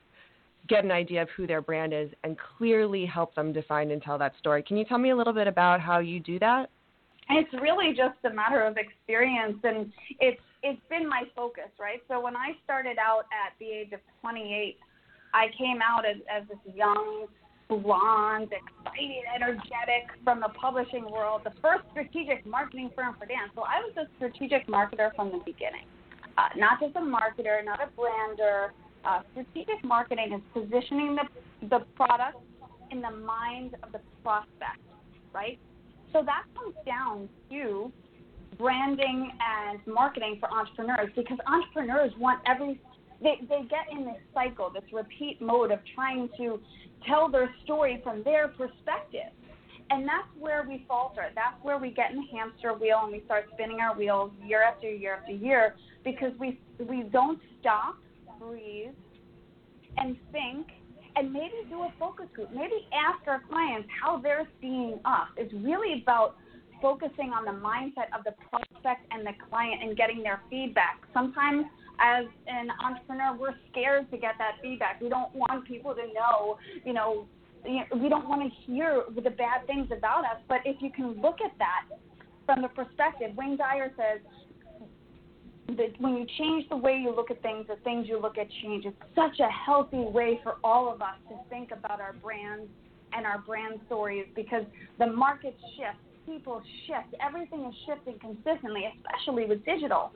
get 0.67 0.83
an 0.83 0.91
idea 0.91 1.21
of 1.21 1.29
who 1.35 1.47
their 1.47 1.61
brand 1.61 1.93
is, 1.93 2.09
and 2.23 2.37
clearly 2.57 3.05
help 3.05 3.33
them 3.35 3.53
define 3.53 3.91
and 3.91 4.01
tell 4.01 4.17
that 4.17 4.33
story. 4.39 4.63
Can 4.63 4.77
you 4.77 4.85
tell 4.85 4.97
me 4.97 5.11
a 5.11 5.15
little 5.15 5.33
bit 5.33 5.47
about 5.47 5.79
how 5.79 5.99
you 5.99 6.19
do 6.19 6.39
that? 6.39 6.69
It's 7.29 7.53
really 7.61 7.89
just 7.89 8.17
a 8.23 8.33
matter 8.33 8.61
of 8.63 8.77
experience, 8.77 9.59
and 9.63 9.91
it's 10.19 10.41
it's 10.63 10.81
been 10.89 11.07
my 11.07 11.23
focus, 11.35 11.69
right? 11.79 12.01
So 12.07 12.19
when 12.19 12.35
I 12.35 12.57
started 12.63 12.97
out 12.97 13.25
at 13.31 13.53
the 13.59 13.65
age 13.65 13.91
of 13.93 13.99
28, 14.21 14.77
I 15.33 15.45
came 15.57 15.79
out 15.81 16.05
as, 16.05 16.17
as 16.33 16.47
this 16.47 16.57
young 16.75 17.27
blonde, 17.69 18.49
excited, 18.51 19.23
energetic 19.35 20.09
from 20.23 20.39
the 20.39 20.49
publishing 20.49 21.09
world, 21.11 21.41
the 21.43 21.53
first 21.61 21.83
strategic 21.91 22.45
marketing 22.45 22.89
firm 22.95 23.15
for 23.19 23.25
dance. 23.25 23.51
So 23.55 23.63
I 23.63 23.81
was 23.81 23.93
a 23.97 24.07
strategic 24.17 24.67
marketer 24.67 25.13
from 25.15 25.31
the 25.31 25.39
beginning. 25.45 25.85
Uh, 26.37 26.49
not 26.55 26.79
just 26.79 26.95
a 26.95 26.99
marketer, 26.99 27.63
not 27.63 27.79
a 27.81 27.89
brander. 27.95 28.73
Uh, 29.05 29.21
strategic 29.31 29.83
marketing 29.83 30.33
is 30.33 30.41
positioning 30.53 31.15
the, 31.15 31.67
the 31.67 31.85
product 31.95 32.37
in 32.91 33.01
the 33.01 33.11
mind 33.11 33.75
of 33.83 33.91
the 33.91 33.99
prospect, 34.23 34.79
right? 35.33 35.59
So 36.13 36.23
that 36.23 36.43
comes 36.55 36.75
down 36.85 37.29
to 37.49 37.91
branding 38.57 39.31
and 39.39 39.79
marketing 39.85 40.37
for 40.39 40.49
entrepreneurs 40.51 41.09
because 41.15 41.37
entrepreneurs 41.47 42.11
want 42.17 42.41
every 42.47 42.79
they, 43.21 43.39
they 43.49 43.63
get 43.67 43.87
in 43.91 44.05
this 44.05 44.21
cycle, 44.33 44.69
this 44.69 44.83
repeat 44.93 45.41
mode 45.41 45.71
of 45.71 45.79
trying 45.95 46.29
to 46.37 46.59
tell 47.07 47.29
their 47.29 47.53
story 47.63 47.99
from 48.03 48.23
their 48.23 48.47
perspective. 48.49 49.33
And 49.89 50.03
that's 50.03 50.27
where 50.37 50.65
we 50.67 50.85
falter. 50.87 51.29
That's 51.33 51.57
where 51.63 51.77
we 51.79 51.91
get 51.91 52.11
in 52.11 52.17
the 52.17 52.37
hamster 52.37 52.73
wheel 52.73 53.01
and 53.03 53.11
we 53.11 53.23
start 53.25 53.45
spinning 53.53 53.79
our 53.79 53.95
wheels 53.97 54.31
year 54.45 54.61
after 54.61 54.89
year 54.89 55.15
after 55.15 55.31
year 55.31 55.75
because 56.03 56.31
we 56.39 56.59
we 56.87 57.03
don't 57.03 57.39
stop, 57.59 57.95
breathe, 58.39 58.93
and 59.97 60.17
think 60.31 60.67
and 61.17 61.33
maybe 61.33 61.55
do 61.69 61.81
a 61.81 61.93
focus 61.99 62.27
group. 62.35 62.49
Maybe 62.53 62.87
ask 62.93 63.27
our 63.27 63.41
clients 63.49 63.89
how 64.01 64.19
they're 64.19 64.47
seeing 64.61 64.99
us. 65.03 65.27
It's 65.35 65.53
really 65.53 66.01
about 66.03 66.35
focusing 66.79 67.33
on 67.33 67.43
the 67.43 67.59
mindset 67.59 68.13
of 68.17 68.23
the 68.23 68.33
prospect 68.49 69.01
and 69.11 69.25
the 69.25 69.33
client 69.49 69.81
and 69.81 69.97
getting 69.97 70.21
their 70.21 70.41
feedback. 70.49 71.01
Sometimes 71.13 71.65
as 71.99 72.25
an 72.45 72.67
entrepreneur, 72.83 73.35
we're 73.35 73.55
scared 73.71 74.11
to 74.11 74.17
get 74.17 74.35
that 74.37 74.57
feedback. 74.61 75.01
We 75.01 75.09
don't 75.09 75.33
want 75.33 75.67
people 75.67 75.95
to 75.95 76.05
know, 76.13 76.59
you 76.85 76.93
know, 76.93 77.25
we 77.65 78.09
don't 78.09 78.29
want 78.29 78.43
to 78.43 78.71
hear 78.71 79.03
the 79.15 79.31
bad 79.31 79.65
things 79.65 79.89
about 79.91 80.23
us. 80.23 80.39
But 80.47 80.59
if 80.65 80.81
you 80.81 80.91
can 80.91 81.19
look 81.19 81.37
at 81.43 81.57
that 81.57 81.85
from 82.45 82.61
the 82.61 82.69
perspective, 82.69 83.31
Wayne 83.35 83.57
Dyer 83.57 83.91
says 83.97 84.21
that 85.75 85.99
when 85.99 86.15
you 86.15 86.25
change 86.37 86.67
the 86.69 86.77
way 86.77 86.97
you 86.97 87.13
look 87.13 87.29
at 87.29 87.41
things, 87.41 87.65
the 87.67 87.75
things 87.83 88.07
you 88.07 88.19
look 88.21 88.37
at 88.37 88.47
change. 88.63 88.85
It's 88.85 88.95
such 89.15 89.39
a 89.39 89.49
healthy 89.49 89.97
way 89.97 90.39
for 90.43 90.55
all 90.63 90.91
of 90.91 91.01
us 91.01 91.15
to 91.29 91.35
think 91.49 91.71
about 91.71 91.99
our 91.99 92.13
brands 92.13 92.69
and 93.13 93.25
our 93.25 93.39
brand 93.39 93.79
stories 93.85 94.25
because 94.35 94.63
the 94.99 95.07
market 95.07 95.55
shifts, 95.75 95.99
people 96.25 96.61
shift, 96.85 97.15
everything 97.25 97.65
is 97.65 97.75
shifting 97.85 98.19
consistently, 98.19 98.85
especially 98.95 99.45
with 99.45 99.63
digital. 99.65 100.11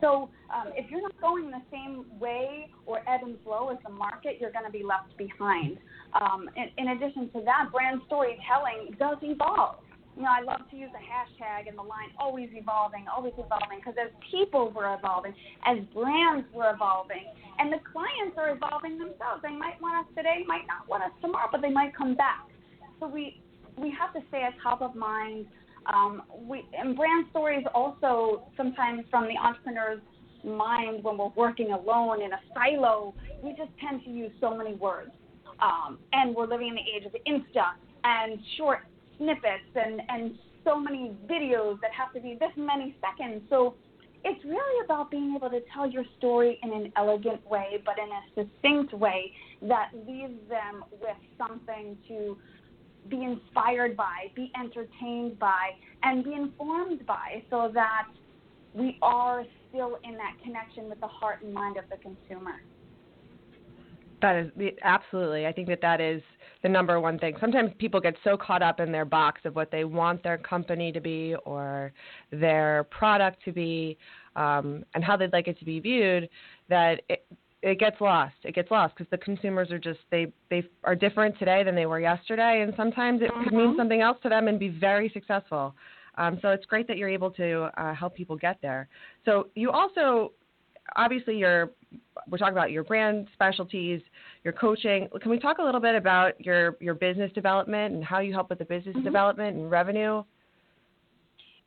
So 0.00 0.28
um, 0.54 0.72
if 0.74 0.90
you're 0.90 1.02
not 1.02 1.18
going 1.20 1.50
the 1.50 1.62
same 1.70 2.04
way 2.18 2.68
or 2.84 2.98
ebb 3.08 3.20
and 3.22 3.36
flow 3.44 3.70
as 3.70 3.78
the 3.84 3.92
market, 3.92 4.36
you're 4.40 4.52
going 4.52 4.66
to 4.66 4.70
be 4.70 4.84
left 4.84 5.16
behind. 5.16 5.78
Um, 6.20 6.50
in, 6.56 6.68
in 6.76 6.96
addition 6.96 7.30
to 7.30 7.42
that, 7.44 7.70
brand 7.72 8.00
storytelling 8.06 8.96
does 8.98 9.16
evolve. 9.22 9.76
You 10.16 10.22
know, 10.22 10.32
I 10.32 10.40
love 10.40 10.68
to 10.70 10.76
use 10.76 10.88
the 10.92 11.04
hashtag 11.04 11.68
and 11.68 11.76
the 11.76 11.82
line 11.82 12.08
always 12.18 12.48
evolving, 12.52 13.04
always 13.14 13.34
evolving, 13.36 13.78
because 13.78 13.94
as 14.00 14.10
people 14.30 14.72
were 14.72 14.94
evolving, 14.94 15.34
as 15.66 15.78
brands 15.92 16.46
were 16.54 16.72
evolving, 16.72 17.24
and 17.58 17.70
the 17.70 17.78
clients 17.92 18.36
are 18.38 18.50
evolving 18.50 18.98
themselves. 18.98 19.42
They 19.42 19.52
might 19.52 19.80
want 19.80 20.06
us 20.06 20.12
today, 20.16 20.44
might 20.46 20.66
not 20.66 20.88
want 20.88 21.04
us 21.04 21.12
tomorrow, 21.20 21.48
but 21.52 21.60
they 21.60 21.70
might 21.70 21.94
come 21.94 22.14
back. 22.14 22.48
So 22.98 23.06
we 23.06 23.42
we 23.76 23.92
have 23.92 24.14
to 24.14 24.20
stay 24.28 24.40
at 24.40 24.54
top 24.62 24.80
of 24.80 24.94
mind 24.94 25.46
um, 25.92 26.22
we, 26.48 26.64
and 26.76 26.96
brand 26.96 27.26
stories 27.30 27.64
also 27.74 28.48
sometimes 28.56 29.04
from 29.10 29.28
the 29.28 29.36
entrepreneur's 29.36 30.00
mind 30.44 31.02
when 31.02 31.18
we're 31.18 31.28
working 31.36 31.72
alone 31.72 32.22
in 32.22 32.32
a 32.32 32.40
silo, 32.54 33.14
we 33.42 33.50
just 33.50 33.70
tend 33.80 34.02
to 34.04 34.10
use 34.10 34.30
so 34.40 34.56
many 34.56 34.74
words. 34.74 35.10
Um, 35.60 35.98
and 36.12 36.34
we're 36.34 36.46
living 36.46 36.68
in 36.68 36.74
the 36.74 36.80
age 36.80 37.06
of 37.06 37.12
Insta 37.26 37.72
and 38.04 38.38
short 38.56 38.80
snippets 39.18 39.70
and, 39.74 40.00
and 40.08 40.38
so 40.64 40.78
many 40.78 41.16
videos 41.26 41.80
that 41.80 41.92
have 41.92 42.12
to 42.12 42.20
be 42.20 42.36
this 42.38 42.50
many 42.56 42.96
seconds. 43.00 43.42
So 43.48 43.74
it's 44.24 44.44
really 44.44 44.84
about 44.84 45.10
being 45.10 45.34
able 45.36 45.50
to 45.50 45.60
tell 45.72 45.88
your 45.88 46.04
story 46.18 46.58
in 46.62 46.72
an 46.72 46.92
elegant 46.96 47.46
way, 47.48 47.82
but 47.84 47.94
in 47.98 48.08
a 48.10 48.22
succinct 48.34 48.92
way 48.92 49.32
that 49.62 49.90
leaves 50.06 50.40
them 50.48 50.84
with 51.00 51.16
something 51.38 51.96
to 52.08 52.36
be 53.08 53.22
inspired 53.22 53.96
by, 53.96 54.32
be 54.34 54.50
entertained 54.60 55.38
by, 55.38 55.70
and 56.02 56.24
be 56.24 56.32
informed 56.32 57.06
by 57.06 57.42
so 57.50 57.70
that 57.72 58.08
we 58.74 58.98
are 59.00 59.44
still 59.68 59.98
in 60.04 60.14
that 60.14 60.34
connection 60.42 60.88
with 60.88 61.00
the 61.00 61.06
heart 61.06 61.42
and 61.42 61.54
mind 61.54 61.76
of 61.76 61.84
the 61.88 61.96
consumer. 61.98 62.60
That 64.22 64.36
is 64.36 64.72
absolutely. 64.82 65.46
I 65.46 65.52
think 65.52 65.68
that 65.68 65.80
that 65.82 66.00
is 66.00 66.22
the 66.62 66.68
number 66.68 67.00
one 67.00 67.18
thing. 67.18 67.36
Sometimes 67.40 67.70
people 67.78 68.00
get 68.00 68.14
so 68.24 68.36
caught 68.36 68.62
up 68.62 68.80
in 68.80 68.90
their 68.90 69.04
box 69.04 69.42
of 69.44 69.54
what 69.54 69.70
they 69.70 69.84
want 69.84 70.22
their 70.22 70.38
company 70.38 70.90
to 70.92 71.00
be 71.00 71.34
or 71.44 71.92
their 72.30 72.84
product 72.90 73.44
to 73.44 73.52
be 73.52 73.98
um, 74.34 74.84
and 74.94 75.04
how 75.04 75.16
they'd 75.16 75.32
like 75.32 75.48
it 75.48 75.58
to 75.58 75.64
be 75.64 75.80
viewed 75.80 76.28
that 76.68 77.02
it, 77.08 77.26
it 77.62 77.78
gets 77.78 78.00
lost. 78.00 78.34
It 78.44 78.54
gets 78.54 78.70
lost 78.70 78.94
because 78.96 79.10
the 79.10 79.18
consumers 79.18 79.70
are 79.70 79.78
just 79.78 80.00
they 80.10 80.32
they 80.50 80.62
are 80.84 80.94
different 80.94 81.38
today 81.38 81.62
than 81.64 81.74
they 81.74 81.86
were 81.86 82.00
yesterday, 82.00 82.62
and 82.62 82.72
sometimes 82.76 83.22
it 83.22 83.30
mm-hmm. 83.30 83.44
could 83.44 83.52
mean 83.52 83.68
mm-hmm. 83.68 83.78
something 83.78 84.00
else 84.00 84.18
to 84.22 84.28
them 84.28 84.48
and 84.48 84.58
be 84.58 84.68
very 84.68 85.10
successful. 85.12 85.74
Um, 86.18 86.38
so 86.40 86.48
it's 86.48 86.64
great 86.64 86.88
that 86.88 86.96
you're 86.96 87.08
able 87.08 87.30
to 87.32 87.70
uh, 87.76 87.94
help 87.94 88.14
people 88.14 88.36
get 88.36 88.58
there. 88.62 88.88
So 89.24 89.48
you 89.54 89.70
also, 89.70 90.32
obviously, 90.94 91.36
you're 91.36 91.70
we're 92.28 92.38
talking 92.38 92.52
about 92.52 92.70
your 92.70 92.84
brand 92.84 93.28
specialties, 93.34 94.00
your 94.44 94.52
coaching. 94.52 95.08
Can 95.20 95.30
we 95.30 95.38
talk 95.38 95.58
a 95.58 95.62
little 95.62 95.80
bit 95.80 95.94
about 95.94 96.40
your 96.40 96.76
your 96.80 96.94
business 96.94 97.32
development 97.32 97.94
and 97.94 98.04
how 98.04 98.20
you 98.20 98.32
help 98.32 98.50
with 98.50 98.58
the 98.58 98.64
business 98.64 98.94
mm-hmm. 98.94 99.04
development 99.04 99.56
and 99.56 99.70
revenue? 99.70 100.22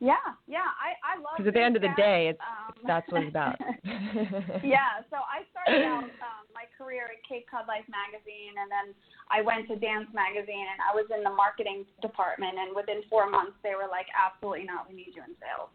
Yeah, 0.00 0.16
yeah, 0.48 0.64
I 0.80 0.96
I 1.04 1.20
love. 1.20 1.36
Because 1.36 1.48
at 1.48 1.54
the 1.54 1.60
end 1.60 1.76
of 1.76 1.82
the 1.82 1.92
day, 1.92 2.32
it's 2.32 2.40
um, 2.40 2.72
that's 2.88 3.04
what 3.12 3.20
it's 3.20 3.28
about. 3.36 3.60
yeah, 4.64 5.04
so 5.12 5.20
I 5.20 5.44
started 5.52 5.84
out 5.84 6.08
um, 6.24 6.48
my 6.56 6.64
career 6.72 7.12
at 7.12 7.20
Cape 7.28 7.44
Cod 7.52 7.68
Life 7.68 7.84
magazine, 7.84 8.56
and 8.56 8.72
then 8.72 8.96
I 9.28 9.44
went 9.44 9.68
to 9.68 9.76
Dance 9.76 10.08
magazine, 10.16 10.64
and 10.72 10.80
I 10.80 10.96
was 10.96 11.04
in 11.12 11.20
the 11.20 11.32
marketing 11.36 11.84
department. 12.00 12.56
And 12.56 12.72
within 12.72 13.04
four 13.12 13.28
months, 13.28 13.60
they 13.60 13.76
were 13.76 13.92
like, 13.92 14.08
"Absolutely 14.16 14.64
not, 14.64 14.88
we 14.88 14.96
need 14.96 15.12
you 15.12 15.20
in 15.20 15.36
sales." 15.36 15.68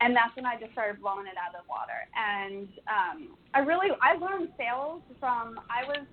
And 0.00 0.14
that's 0.14 0.34
when 0.36 0.46
I 0.46 0.58
just 0.58 0.72
started 0.72 1.00
blowing 1.00 1.26
it 1.26 1.34
out 1.36 1.54
of 1.54 1.64
the 1.64 1.68
water. 1.68 2.06
And 2.14 2.68
um, 2.86 3.36
I 3.54 3.60
really 3.60 3.88
I 4.00 4.14
learned 4.14 4.50
sales 4.56 5.02
from 5.18 5.58
I 5.68 5.86
was 5.86 6.06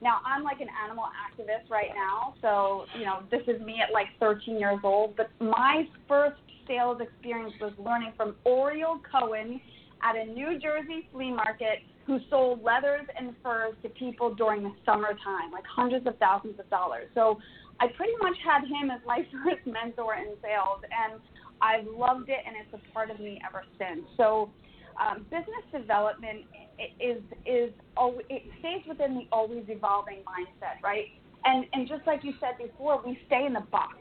now 0.00 0.18
I'm 0.24 0.42
like 0.42 0.60
an 0.60 0.68
animal 0.84 1.04
activist 1.14 1.70
right 1.70 1.90
now, 1.94 2.34
so 2.40 2.86
you 2.98 3.04
know 3.04 3.22
this 3.30 3.42
is 3.46 3.60
me 3.62 3.80
at 3.82 3.92
like 3.92 4.08
13 4.20 4.58
years 4.58 4.78
old. 4.84 5.16
But 5.16 5.30
my 5.40 5.88
first 6.06 6.40
sales 6.66 7.00
experience 7.00 7.54
was 7.60 7.72
learning 7.78 8.12
from 8.16 8.36
Oriel 8.44 9.00
Cohen 9.10 9.60
at 10.02 10.16
a 10.16 10.24
New 10.24 10.58
Jersey 10.58 11.08
flea 11.12 11.32
market 11.32 11.80
who 12.06 12.18
sold 12.28 12.62
leathers 12.62 13.06
and 13.16 13.34
furs 13.42 13.74
to 13.82 13.88
people 13.90 14.34
during 14.34 14.62
the 14.62 14.72
summertime, 14.84 15.52
like 15.52 15.64
hundreds 15.64 16.06
of 16.06 16.18
thousands 16.18 16.58
of 16.58 16.68
dollars. 16.68 17.06
So 17.14 17.38
I 17.80 17.86
pretty 17.96 18.14
much 18.20 18.36
had 18.44 18.62
him 18.66 18.90
as 18.90 19.00
my 19.06 19.24
first 19.44 19.66
mentor 19.66 20.14
in 20.14 20.34
sales, 20.42 20.82
and 20.90 21.20
I've 21.62 21.86
loved 21.86 22.28
it, 22.28 22.38
and 22.46 22.56
it's 22.56 22.74
a 22.74 22.92
part 22.92 23.10
of 23.10 23.20
me 23.20 23.40
ever 23.46 23.62
since. 23.78 24.06
So 24.16 24.50
um, 25.00 25.24
business 25.30 25.64
development 25.72 26.44
is 27.00 27.22
is 27.46 27.70
always 27.96 28.26
it 28.28 28.42
stays 28.58 28.82
within 28.88 29.14
the 29.14 29.26
always 29.30 29.64
evolving 29.68 30.18
mindset, 30.26 30.82
right? 30.82 31.06
And 31.44 31.66
and 31.72 31.88
just 31.88 32.06
like 32.06 32.24
you 32.24 32.34
said 32.40 32.58
before, 32.58 33.00
we 33.04 33.18
stay 33.26 33.46
in 33.46 33.52
the 33.52 33.66
box 33.70 33.96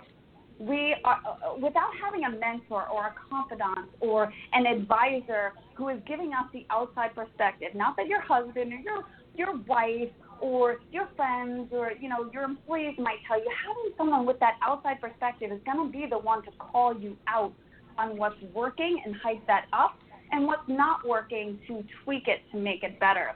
we 0.62 0.96
are, 1.04 1.18
uh, 1.26 1.56
without 1.56 1.90
having 2.04 2.24
a 2.26 2.30
mentor 2.30 2.88
or 2.88 3.08
a 3.08 3.16
confidant 3.30 3.90
or 4.00 4.32
an 4.54 4.66
advisor 4.68 5.54
who 5.76 5.90
is 5.90 5.98
giving 6.08 6.34
us 6.34 6.46
the 6.54 6.66
outside 6.70 7.16
perspective, 7.16 7.70
not 7.74 7.96
that 7.98 8.06
your 8.06 8.22
husband 8.22 8.72
or 8.72 8.78
your 8.78 9.04
your 9.34 9.58
wife 9.66 10.12
or 10.42 10.78
your 10.92 11.08
friends 11.16 11.70
or 11.72 11.92
you 12.00 12.10
know 12.10 12.30
your 12.34 12.44
employees 12.44 12.96
might 12.98 13.20
tell 13.28 13.40
you, 13.40 13.50
having 13.66 13.94
someone 13.98 14.26
with 14.26 14.40
that 14.40 14.58
outside 14.62 15.00
perspective 15.00 15.52
is 15.52 15.60
going 15.66 15.86
to 15.86 15.92
be 15.92 16.06
the 16.10 16.18
one 16.18 16.44
to 16.44 16.52
call 16.58 16.98
you 16.98 17.16
out 17.28 17.54
on 17.98 18.18
what's 18.18 18.42
working 18.54 19.02
and 19.06 19.16
hype 19.24 19.46
that 19.48 19.66
up, 19.74 19.98
and 20.32 20.46
what's 20.46 20.68
not 20.68 21.08
working 21.08 21.60
to 21.68 21.84
tweak 22.04 22.28
it 22.28 22.40
to 22.52 22.58
make 22.58 22.84
it 22.84 23.00
better. 23.00 23.32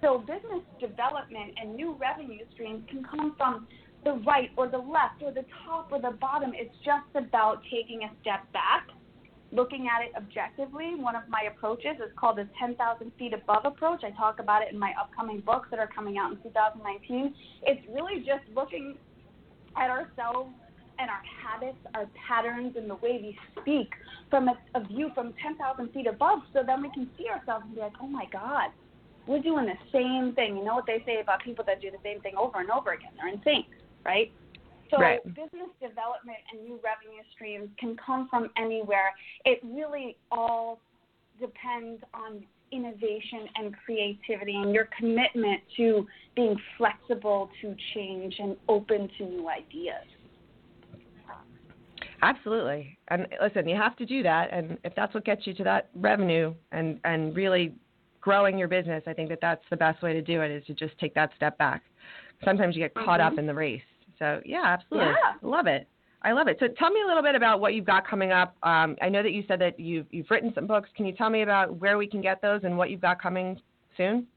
So 0.00 0.18
business 0.18 0.62
development 0.80 1.52
and 1.60 1.76
new 1.76 1.96
revenue 2.00 2.44
streams 2.52 2.82
can 2.90 3.04
come 3.04 3.34
from 3.36 3.68
the 4.04 4.14
right 4.26 4.50
or 4.56 4.68
the 4.68 4.78
left 4.78 5.22
or 5.22 5.30
the 5.30 5.44
top 5.64 5.90
or 5.92 6.00
the 6.00 6.10
bottom. 6.20 6.52
It's 6.54 6.74
just 6.84 7.06
about 7.14 7.62
taking 7.70 8.02
a 8.02 8.10
step 8.20 8.52
back, 8.52 8.88
looking 9.52 9.86
at 9.86 10.02
it 10.02 10.12
objectively. 10.16 10.94
One 10.96 11.14
of 11.14 11.22
my 11.28 11.48
approaches 11.54 11.96
is 11.96 12.10
called 12.16 12.38
the 12.38 12.48
10,000 12.58 13.12
feet 13.18 13.34
above 13.34 13.64
approach. 13.64 14.02
I 14.02 14.10
talk 14.10 14.40
about 14.40 14.62
it 14.62 14.72
in 14.72 14.78
my 14.78 14.92
upcoming 14.98 15.40
books 15.40 15.68
that 15.70 15.78
are 15.78 15.88
coming 15.94 16.18
out 16.18 16.32
in 16.32 16.38
2019. 16.38 17.34
It's 17.62 17.86
really 17.92 18.20
just 18.20 18.42
looking 18.54 18.96
at 19.76 19.90
ourselves 19.90 20.50
and 20.98 21.10
our 21.10 21.22
habits, 21.42 21.78
our 21.94 22.06
patterns, 22.28 22.76
and 22.76 22.88
the 22.88 22.96
way 22.96 23.20
we 23.22 23.38
speak 23.60 23.90
from 24.30 24.48
a, 24.48 24.58
a 24.74 24.84
view 24.84 25.10
from 25.14 25.34
10,000 25.42 25.92
feet 25.92 26.06
above 26.06 26.40
so 26.52 26.62
then 26.66 26.82
we 26.82 26.90
can 26.90 27.08
see 27.18 27.28
ourselves 27.28 27.64
and 27.66 27.74
be 27.74 27.80
like, 27.80 27.92
oh 28.00 28.06
my 28.06 28.26
God, 28.32 28.70
we're 29.26 29.42
doing 29.42 29.66
the 29.66 29.78
same 29.92 30.34
thing. 30.34 30.56
You 30.56 30.64
know 30.64 30.74
what 30.74 30.86
they 30.86 31.02
say 31.06 31.20
about 31.20 31.42
people 31.42 31.64
that 31.66 31.80
do 31.80 31.90
the 31.90 31.98
same 32.02 32.20
thing 32.20 32.34
over 32.36 32.60
and 32.60 32.70
over 32.70 32.92
again? 32.92 33.10
They're 33.16 33.28
insane, 33.28 33.64
right? 34.04 34.32
So 34.92 35.00
right. 35.00 35.24
business 35.24 35.70
development 35.80 36.38
and 36.52 36.64
new 36.64 36.78
revenue 36.84 37.22
streams 37.34 37.70
can 37.78 37.96
come 38.04 38.28
from 38.28 38.50
anywhere. 38.58 39.12
It 39.46 39.60
really 39.64 40.16
all 40.30 40.80
depends 41.40 42.02
on 42.12 42.44
innovation 42.72 43.48
and 43.56 43.74
creativity 43.84 44.54
and 44.54 44.74
your 44.74 44.88
commitment 44.98 45.60
to 45.78 46.06
being 46.36 46.56
flexible 46.76 47.50
to 47.62 47.74
change 47.94 48.34
and 48.38 48.56
open 48.68 49.08
to 49.18 49.24
new 49.24 49.48
ideas. 49.48 50.04
Absolutely. 52.22 52.96
And 53.08 53.26
listen, 53.42 53.68
you 53.68 53.76
have 53.76 53.96
to 53.96 54.06
do 54.06 54.22
that 54.22 54.52
and 54.52 54.78
if 54.84 54.94
that's 54.94 55.12
what 55.14 55.24
gets 55.24 55.46
you 55.46 55.54
to 55.54 55.64
that 55.64 55.88
revenue 55.94 56.54
and 56.70 57.00
and 57.04 57.34
really 57.34 57.74
growing 58.20 58.56
your 58.56 58.68
business, 58.68 59.02
I 59.06 59.12
think 59.12 59.28
that 59.30 59.40
that's 59.42 59.64
the 59.70 59.76
best 59.76 60.02
way 60.02 60.12
to 60.12 60.22
do 60.22 60.42
it 60.42 60.50
is 60.50 60.64
to 60.66 60.74
just 60.74 60.96
take 60.98 61.14
that 61.14 61.30
step 61.36 61.58
back. 61.58 61.82
Sometimes 62.44 62.76
you 62.76 62.82
get 62.82 62.94
caught 62.94 63.20
mm-hmm. 63.20 63.32
up 63.32 63.38
in 63.38 63.46
the 63.46 63.54
race. 63.54 63.82
So, 64.22 64.40
yeah, 64.44 64.62
absolutely. 64.78 65.08
Yeah. 65.08 65.34
Love 65.42 65.66
it. 65.66 65.88
I 66.22 66.30
love 66.30 66.46
it. 66.46 66.56
So 66.60 66.68
tell 66.68 66.92
me 66.92 67.00
a 67.04 67.06
little 67.08 67.24
bit 67.24 67.34
about 67.34 67.58
what 67.58 67.74
you've 67.74 67.84
got 67.84 68.06
coming 68.06 68.30
up. 68.30 68.54
Um, 68.62 68.94
I 69.02 69.08
know 69.08 69.20
that 69.20 69.32
you 69.32 69.42
said 69.48 69.60
that 69.60 69.80
you've 69.80 70.06
you've 70.12 70.30
written 70.30 70.52
some 70.54 70.68
books. 70.68 70.88
Can 70.96 71.06
you 71.06 71.12
tell 71.12 71.28
me 71.28 71.42
about 71.42 71.74
where 71.80 71.98
we 71.98 72.06
can 72.06 72.22
get 72.22 72.40
those 72.40 72.60
and 72.62 72.78
what 72.78 72.90
you've 72.90 73.00
got 73.00 73.20
coming 73.20 73.60
soon? 73.96 74.28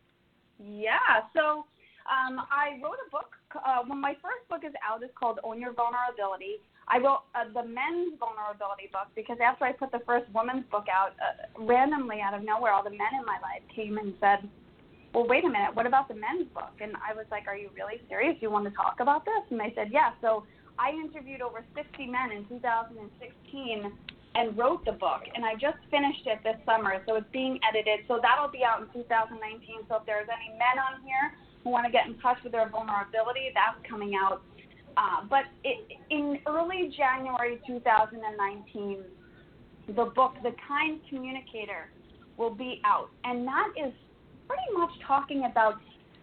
Yeah. 0.58 1.22
So 1.36 1.66
um, 2.10 2.42
I 2.50 2.82
wrote 2.84 2.98
a 3.08 3.12
book. 3.12 3.30
Uh, 3.54 3.84
when 3.86 4.02
my 4.02 4.14
first 4.24 4.50
book 4.50 4.62
is 4.66 4.74
out, 4.82 5.04
it's 5.04 5.14
called 5.14 5.40
Own 5.44 5.62
Your 5.62 5.74
Vulnerability. 5.74 6.58
I 6.88 6.98
wrote 6.98 7.22
uh, 7.36 7.46
the 7.54 7.62
men's 7.62 8.18
vulnerability 8.20 8.90
book 8.92 9.08
because 9.16 9.38
after 9.38 9.66
I 9.66 9.72
put 9.72 9.92
the 9.92 10.02
first 10.08 10.26
woman's 10.34 10.66
book 10.72 10.86
out, 10.92 11.14
uh, 11.22 11.64
randomly 11.64 12.22
out 12.22 12.34
of 12.34 12.44
nowhere, 12.44 12.74
all 12.74 12.84
the 12.84 12.90
men 12.90 13.14
in 13.14 13.26
my 13.26 13.38
life 13.46 13.62
came 13.76 14.00
and 14.00 14.16
said, 14.20 14.50
"Well, 15.16 15.26
wait 15.26 15.46
a 15.46 15.50
minute. 15.50 15.74
What 15.74 15.88
about 15.88 16.10
the 16.10 16.16
men's 16.16 16.52
book?" 16.54 16.76
And 16.82 16.92
I 17.00 17.16
was 17.16 17.26
like, 17.32 17.48
"Are 17.48 17.56
you 17.56 17.70
really 17.74 18.02
serious? 18.10 18.36
You 18.42 18.52
want 18.52 18.66
to 18.66 18.76
talk 18.76 19.00
about 19.00 19.24
this?" 19.24 19.44
And 19.50 19.58
they 19.58 19.72
said, 19.74 19.90
"Yeah." 19.92 20.12
So 20.20 20.44
I 20.78 20.92
interviewed 20.92 21.42
over 21.42 21.64
60 21.74 22.06
men 22.06 22.32
in 22.32 22.46
2016 22.48 23.92
and 24.36 24.58
wrote 24.58 24.84
the 24.84 24.92
book, 24.92 25.24
and 25.34 25.46
I 25.46 25.54
just 25.54 25.80
finished 25.90 26.28
it 26.28 26.44
this 26.44 26.58
summer, 26.66 27.02
so 27.08 27.16
it's 27.16 27.32
being 27.32 27.58
edited. 27.64 28.06
So 28.08 28.20
that'll 28.22 28.52
be 28.52 28.64
out 28.68 28.82
in 28.82 28.88
2019. 28.92 29.88
So 29.88 29.96
if 29.96 30.06
there's 30.06 30.28
any 30.28 30.52
men 30.60 30.76
on 30.76 31.02
here 31.08 31.32
who 31.64 31.70
want 31.70 31.86
to 31.86 31.92
get 31.92 32.08
in 32.08 32.20
touch 32.20 32.38
with 32.44 32.52
their 32.52 32.68
vulnerability, 32.68 33.56
that's 33.56 33.80
coming 33.88 34.14
out. 34.20 34.44
Uh, 34.98 35.24
but 35.30 35.46
it, 35.64 35.88
in 36.10 36.40
early 36.46 36.92
January 36.96 37.62
2019, 37.66 39.04
the 39.88 40.12
book, 40.12 40.36
The 40.44 40.52
Kind 40.68 41.00
Communicator, 41.10 41.88
will 42.38 42.54
be 42.54 42.82
out, 42.84 43.10
and 43.24 43.48
that 43.48 43.72
is 43.80 43.94
pretty 44.48 44.70
much 44.78 44.92
talking 45.08 45.46
about 45.50 45.76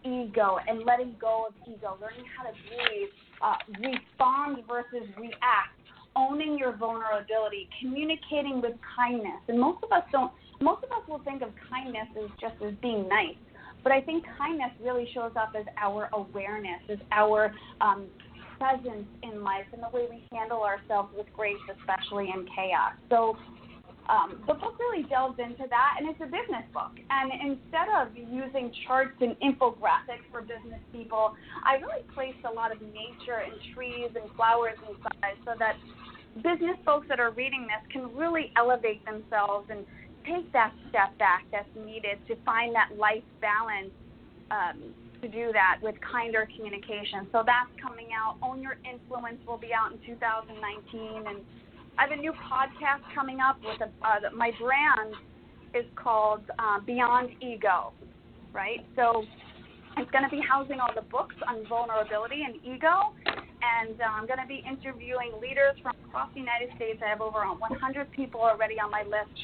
ego 0.05 0.59
and 0.67 0.85
letting 0.85 1.14
go 1.21 1.47
of 1.49 1.55
ego, 1.69 1.97
learning 2.00 2.25
how 2.37 2.45
to 2.45 2.55
breathe 2.69 3.11
uh, 3.43 3.57
respond 3.81 4.64
versus 4.69 5.09
react, 5.19 5.75
owning 6.17 6.57
your 6.59 6.76
vulnerability, 6.76 7.69
communicating 7.81 8.61
with 8.61 8.75
kindness. 8.97 9.43
And 9.49 9.59
most 9.59 9.83
of 9.83 9.93
us 9.93 10.05
don't. 10.12 10.33
Most 10.61 10.85
of 10.85 10.91
us 10.93 11.02
will 11.09 11.19
think 11.25 11.43
of 11.43 11.50
kindness 11.69 12.07
as 12.23 12.31
just 12.41 12.55
as 12.62 12.73
being 12.83 13.09
nice, 13.09 13.35
but 13.83 13.91
I 13.91 14.00
think 14.00 14.25
kindness 14.38 14.71
really 14.81 15.09
shows 15.12 15.33
up 15.35 15.55
as 15.59 15.67
our 15.76 16.09
awareness, 16.12 16.79
as 16.88 16.99
our 17.11 17.52
um, 17.81 18.07
presence 18.59 19.09
in 19.25 19.43
life, 19.43 19.67
and 19.73 19.83
the 19.83 19.88
way 19.93 20.07
we 20.09 20.23
handle 20.31 20.62
ourselves 20.62 21.09
with 21.17 21.26
grace, 21.35 21.59
especially 21.81 22.31
in 22.31 22.47
chaos. 22.55 22.93
So 23.11 23.37
um, 24.09 24.42
the 24.47 24.54
book 24.54 24.78
really 24.78 25.04
delves 25.06 25.38
into 25.38 25.64
that, 25.70 25.92
and 25.98 26.09
it's 26.09 26.20
a 26.20 26.27
business 26.27 26.66
book. 26.74 26.90
And 27.11 27.31
instead 27.31 27.87
of 27.94 28.11
using 28.16 28.72
charts 28.87 29.14
and 29.20 29.37
infographics 29.38 30.27
for 30.31 30.42
business 30.42 30.83
people, 30.92 31.35
I 31.64 31.77
really 31.77 32.03
placed 32.14 32.42
a 32.44 32.53
lot 32.53 32.72
of 32.72 32.83
nature 32.83 33.46
and 33.46 33.55
trees 33.74 34.11
and 34.14 34.27
flowers 34.35 34.77
inside 34.88 35.38
so 35.44 35.53
that 35.59 35.77
business 36.42 36.77
folks 36.85 37.07
that 37.09 37.20
are 37.20 37.31
reading 37.31 37.68
this 37.68 37.83
can 37.92 38.14
really 38.16 38.53
elevate 38.57 39.05
themselves 39.05 39.68
and 39.70 39.87
take 40.27 40.50
that 40.53 40.72
step 40.88 41.16
back 41.18 41.44
that's 41.53 41.68
needed 41.77 42.18
to 42.27 42.35
find 42.44 42.74
that 42.74 42.96
life 42.98 43.27
balance 43.40 43.92
um, 44.50 44.94
to 45.20 45.29
do 45.29 45.53
that 45.53 45.79
with 45.83 45.94
kinder 46.00 46.48
communication. 46.57 47.31
So 47.31 47.42
that's 47.46 47.70
coming 47.81 48.09
out. 48.11 48.37
Own 48.42 48.61
Your 48.61 48.77
Influence 48.83 49.38
will 49.46 49.59
be 49.59 49.70
out 49.70 49.92
in 49.92 49.98
2019, 50.05 51.27
and 51.27 51.38
I 51.98 52.02
have 52.09 52.12
a 52.12 52.16
new 52.16 52.33
podcast 52.33 53.02
coming 53.14 53.38
up 53.40 53.59
with 53.62 53.81
a, 53.81 53.90
uh, 54.07 54.31
my 54.35 54.50
brand 54.61 55.14
is 55.74 55.85
called 55.94 56.42
uh, 56.59 56.81
Beyond 56.81 57.31
Ego, 57.40 57.92
right? 58.52 58.85
So 58.96 59.24
it's 59.98 60.11
going 60.11 60.24
to 60.24 60.31
be 60.31 60.40
housing 60.40 60.81
all 60.81 60.92
the 60.94 61.02
books 61.02 61.37
on 61.46 61.66
vulnerability 61.68 62.44
and 62.44 62.57
ego, 62.64 63.12
and 63.26 64.00
uh, 64.00 64.05
I'm 64.09 64.26
going 64.26 64.40
to 64.40 64.48
be 64.48 64.64
interviewing 64.66 65.33
leaders 65.40 65.76
from 65.83 65.92
across 66.09 66.31
the 66.33 66.40
United 66.40 66.70
States. 66.76 67.00
I 67.05 67.11
have 67.11 67.20
over 67.20 67.44
100 67.44 68.11
people 68.12 68.40
already 68.40 68.81
on 68.81 68.90
my 68.90 69.02
list, 69.05 69.37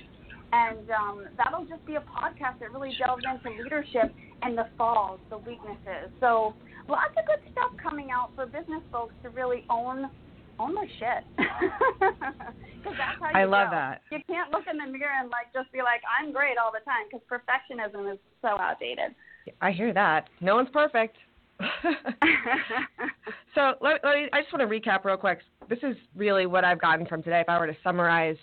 and 0.53 0.91
um, 0.91 1.27
that'll 1.37 1.67
just 1.67 1.85
be 1.85 1.97
a 1.97 2.05
podcast 2.09 2.61
that 2.61 2.73
really 2.73 2.93
delves 2.99 3.25
into 3.29 3.63
leadership 3.63 4.15
and 4.43 4.57
the 4.57 4.69
falls, 4.79 5.21
the 5.29 5.39
weaknesses. 5.39 6.09
So 6.21 6.55
lots 6.89 7.13
of 7.19 7.27
good 7.27 7.45
stuff 7.53 7.73
coming 7.83 8.09
out 8.11 8.31
for 8.35 8.47
business 8.47 8.83
folks 8.91 9.13
to 9.23 9.29
really 9.31 9.65
own 9.69 10.09
own 10.59 10.75
my 10.75 10.87
shit. 10.99 11.25
Because 12.79 12.97
that's 12.97 13.21
how 13.21 13.31
you 13.31 13.45
I 13.45 13.45
love 13.45 13.71
go. 13.71 13.77
that. 13.77 14.03
You 14.13 14.19
can't 14.29 14.53
look 14.53 14.65
in 14.71 14.79
the 14.79 14.87
mirror 14.87 15.11
and 15.21 15.31
like 15.31 15.53
just 15.53 15.71
be 15.73 15.79
like, 15.79 16.01
I'm 16.19 16.33
great 16.33 16.57
all 16.59 16.71
the 16.73 16.85
time, 16.85 17.07
because 17.11 17.27
perfectionism 17.29 18.13
is 18.13 18.19
so 18.41 18.59
outdated. 18.59 19.15
I 19.61 19.73
hear 19.73 19.93
that. 19.95 20.29
No 20.41 20.55
one's 20.55 20.69
perfect. 20.73 21.17
so 23.55 23.75
let, 23.81 24.01
let 24.05 24.15
me, 24.15 24.29
I 24.33 24.43
just 24.43 24.53
want 24.53 24.61
to 24.61 24.67
recap 24.67 25.05
real 25.05 25.17
quick. 25.17 25.41
This 25.69 25.81
is 25.83 25.97
really 26.15 26.47
what 26.47 26.65
I've 26.65 26.81
gotten 26.81 27.05
from 27.07 27.23
today. 27.23 27.41
If 27.41 27.49
I 27.49 27.59
were 27.59 27.67
to 27.67 27.77
summarize, 27.83 28.37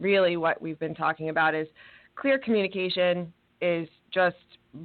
really 0.00 0.36
what 0.36 0.60
we've 0.62 0.78
been 0.78 0.94
talking 0.94 1.28
about 1.28 1.54
is 1.54 1.68
clear 2.16 2.38
communication 2.38 3.32
is 3.60 3.88
just 4.12 4.36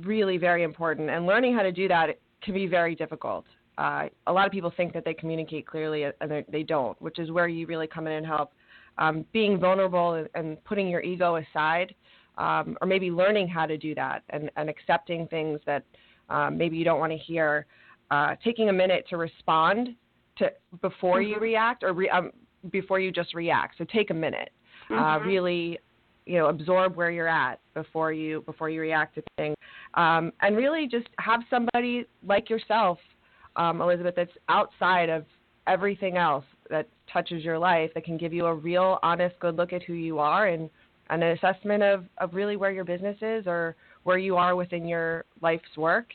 really 0.03 0.37
very 0.37 0.63
important, 0.63 1.09
and 1.09 1.25
learning 1.25 1.55
how 1.55 1.63
to 1.63 1.71
do 1.71 1.87
that 1.87 2.19
can 2.43 2.53
be 2.53 2.67
very 2.67 2.95
difficult 2.95 3.45
uh, 3.79 4.09
a 4.27 4.33
lot 4.33 4.45
of 4.45 4.51
people 4.51 4.71
think 4.75 4.93
that 4.93 5.05
they 5.05 5.13
communicate 5.13 5.65
clearly 5.65 6.03
and 6.03 6.45
they 6.51 6.63
don't, 6.63 7.01
which 7.01 7.17
is 7.17 7.31
where 7.31 7.47
you 7.47 7.65
really 7.65 7.87
come 7.87 8.07
in 8.07 8.13
and 8.13 8.25
help. 8.25 8.51
Um, 8.97 9.25
being 9.31 9.57
vulnerable 9.57 10.15
and, 10.15 10.27
and, 10.35 10.61
putting 10.65 10.89
your 10.89 11.01
ego 11.01 11.37
aside, 11.37 11.95
um, 12.37 12.77
or 12.81 12.87
maybe 12.87 13.09
learning 13.09 13.47
how 13.47 13.65
to 13.65 13.77
do 13.77 13.95
that 13.95 14.23
and, 14.31 14.51
and 14.57 14.69
accepting 14.69 15.25
things 15.27 15.61
that 15.65 15.85
um, 16.29 16.57
maybe 16.57 16.75
you 16.75 16.83
don't 16.83 16.99
want 16.99 17.13
to 17.13 17.17
hear. 17.17 17.65
Uh, 18.11 18.35
taking 18.43 18.67
a 18.67 18.73
minute 18.73 19.05
to 19.09 19.15
respond 19.15 19.95
to 20.37 20.51
before 20.81 21.21
mm-hmm. 21.21 21.31
you 21.31 21.39
react, 21.39 21.83
or 21.83 21.93
re, 21.93 22.09
um, 22.09 22.31
before 22.71 22.99
you 22.99 23.09
just 23.09 23.33
react. 23.33 23.77
So 23.77 23.85
take 23.85 24.09
a 24.09 24.13
minute. 24.13 24.49
Uh, 24.89 24.93
mm-hmm. 24.93 25.03
Uh, 25.03 25.19
really, 25.19 25.79
you 26.25 26.37
know, 26.37 26.47
absorb 26.47 26.97
where 26.97 27.11
you're 27.11 27.29
at 27.29 27.61
before 27.73 28.11
you 28.11 28.41
before 28.41 28.69
you 28.69 28.81
react 28.81 29.15
to 29.15 29.23
things, 29.37 29.55
um, 29.93 30.33
and 30.41 30.57
really 30.57 30.87
just 30.87 31.07
have 31.19 31.39
somebody 31.49 32.05
like 32.27 32.49
yourself 32.49 32.97
um, 33.55 33.81
Elizabeth, 33.81 34.15
that's 34.15 34.31
outside 34.47 35.09
of 35.09 35.25
everything 35.67 36.17
else 36.17 36.45
that 36.69 36.87
touches 37.11 37.43
your 37.43 37.57
life 37.57 37.91
that 37.93 38.03
can 38.03 38.17
give 38.17 38.33
you 38.33 38.45
a 38.45 38.53
real, 38.53 38.99
honest, 39.03 39.35
good 39.39 39.55
look 39.55 39.73
at 39.73 39.83
who 39.83 39.93
you 39.93 40.19
are 40.19 40.47
and, 40.47 40.69
and 41.09 41.23
an 41.23 41.37
assessment 41.37 41.83
of, 41.83 42.05
of 42.17 42.33
really 42.33 42.55
where 42.55 42.71
your 42.71 42.85
business 42.85 43.17
is 43.21 43.45
or 43.47 43.75
where 44.03 44.17
you 44.17 44.35
are 44.35 44.55
within 44.55 44.87
your 44.87 45.25
life's 45.41 45.77
work 45.77 46.07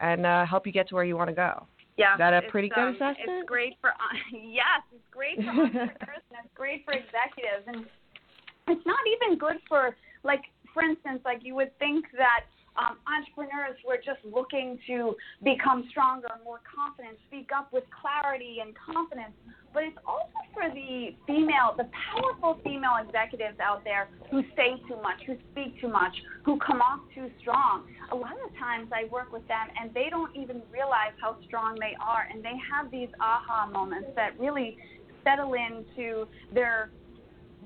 and 0.00 0.26
uh, 0.26 0.44
help 0.46 0.66
you 0.66 0.72
get 0.72 0.88
to 0.88 0.94
where 0.94 1.04
you 1.04 1.16
want 1.16 1.28
to 1.28 1.34
go. 1.34 1.66
Yeah, 1.96 2.14
is 2.14 2.18
that 2.18 2.32
a 2.32 2.42
pretty 2.48 2.68
good 2.68 2.78
um, 2.78 2.94
assessment? 2.94 3.18
It's 3.26 3.48
great 3.48 3.74
for 3.80 3.90
yes, 4.32 4.86
it's 4.94 5.02
great 5.10 5.36
for 5.36 5.50
entrepreneurs 5.50 6.22
and 6.30 6.38
it's 6.44 6.54
great 6.54 6.84
for 6.84 6.92
executives, 6.92 7.66
and 7.66 7.86
it's 8.68 8.86
not 8.86 9.00
even 9.18 9.36
good 9.36 9.56
for 9.68 9.96
like, 10.22 10.42
for 10.72 10.82
instance, 10.82 11.20
like 11.24 11.40
you 11.42 11.56
would 11.56 11.76
think 11.78 12.06
that 12.16 12.46
um, 12.78 12.96
entrepreneurs 13.10 13.74
who 13.82 13.90
are 13.90 13.98
just 13.98 14.22
looking 14.22 14.78
to 14.86 15.14
become 15.42 15.84
stronger, 15.90 16.30
more 16.44 16.62
confident, 16.62 17.18
speak 17.26 17.50
up 17.50 17.72
with 17.72 17.84
clarity 17.90 18.62
and 18.62 18.72
confidence. 18.78 19.34
But 19.74 19.82
it's 19.82 20.00
also 20.06 20.38
for 20.54 20.70
the 20.72 21.12
female, 21.26 21.74
the 21.76 21.90
powerful 21.92 22.62
female 22.64 22.96
executives 23.02 23.58
out 23.60 23.82
there 23.84 24.08
who 24.30 24.42
say 24.56 24.80
too 24.88 24.96
much, 25.02 25.20
who 25.26 25.36
speak 25.52 25.78
too 25.80 25.90
much, 25.90 26.14
who 26.44 26.58
come 26.58 26.80
off 26.80 27.00
too 27.14 27.28
strong. 27.40 27.84
A 28.12 28.16
lot 28.16 28.38
of 28.46 28.50
times 28.56 28.88
I 28.94 29.10
work 29.12 29.32
with 29.32 29.46
them 29.48 29.68
and 29.76 29.92
they 29.92 30.06
don't 30.08 30.34
even 30.34 30.62
realize 30.72 31.12
how 31.20 31.36
strong 31.46 31.76
they 31.78 31.92
are. 32.00 32.24
And 32.32 32.42
they 32.42 32.56
have 32.70 32.90
these 32.90 33.10
aha 33.20 33.68
moments 33.70 34.08
that 34.16 34.38
really 34.38 34.78
settle 35.24 35.52
into 35.54 36.26
their 36.54 36.90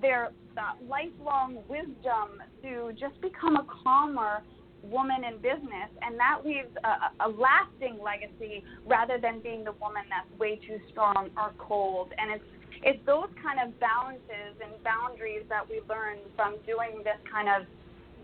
their 0.01 0.33
uh, 0.57 0.72
lifelong 0.88 1.59
wisdom 1.68 2.40
to 2.62 2.92
just 2.98 3.20
become 3.20 3.57
a 3.57 3.66
calmer, 3.83 4.42
woman 4.83 5.25
in 5.25 5.37
business, 5.37 5.90
and 6.03 6.18
that 6.18 6.40
leaves 6.45 6.71
a, 6.85 7.27
a 7.27 7.29
lasting 7.29 7.99
legacy 8.03 8.64
rather 8.87 9.18
than 9.21 9.40
being 9.40 9.64
the 9.64 9.73
woman 9.81 10.03
that's 10.11 10.29
way 10.38 10.61
too 10.66 10.79
strong 10.90 11.31
or 11.37 11.53
cold. 11.59 12.12
And 12.18 12.33
it's 12.33 12.45
it's 12.85 12.99
those 13.07 13.31
kind 13.38 13.62
of 13.62 13.79
balances 13.79 14.59
and 14.59 14.73
boundaries 14.83 15.45
that 15.49 15.62
we 15.68 15.81
learn 15.88 16.18
from 16.35 16.57
doing 16.66 17.05
this 17.05 17.18
kind 17.31 17.49
of 17.49 17.62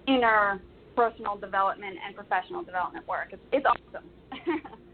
inner 0.08 0.60
personal 0.96 1.36
development 1.36 1.96
and 2.04 2.16
professional 2.16 2.64
development 2.64 3.06
work. 3.06 3.28
It's, 3.30 3.42
it's 3.52 3.66
awesome. 3.66 4.08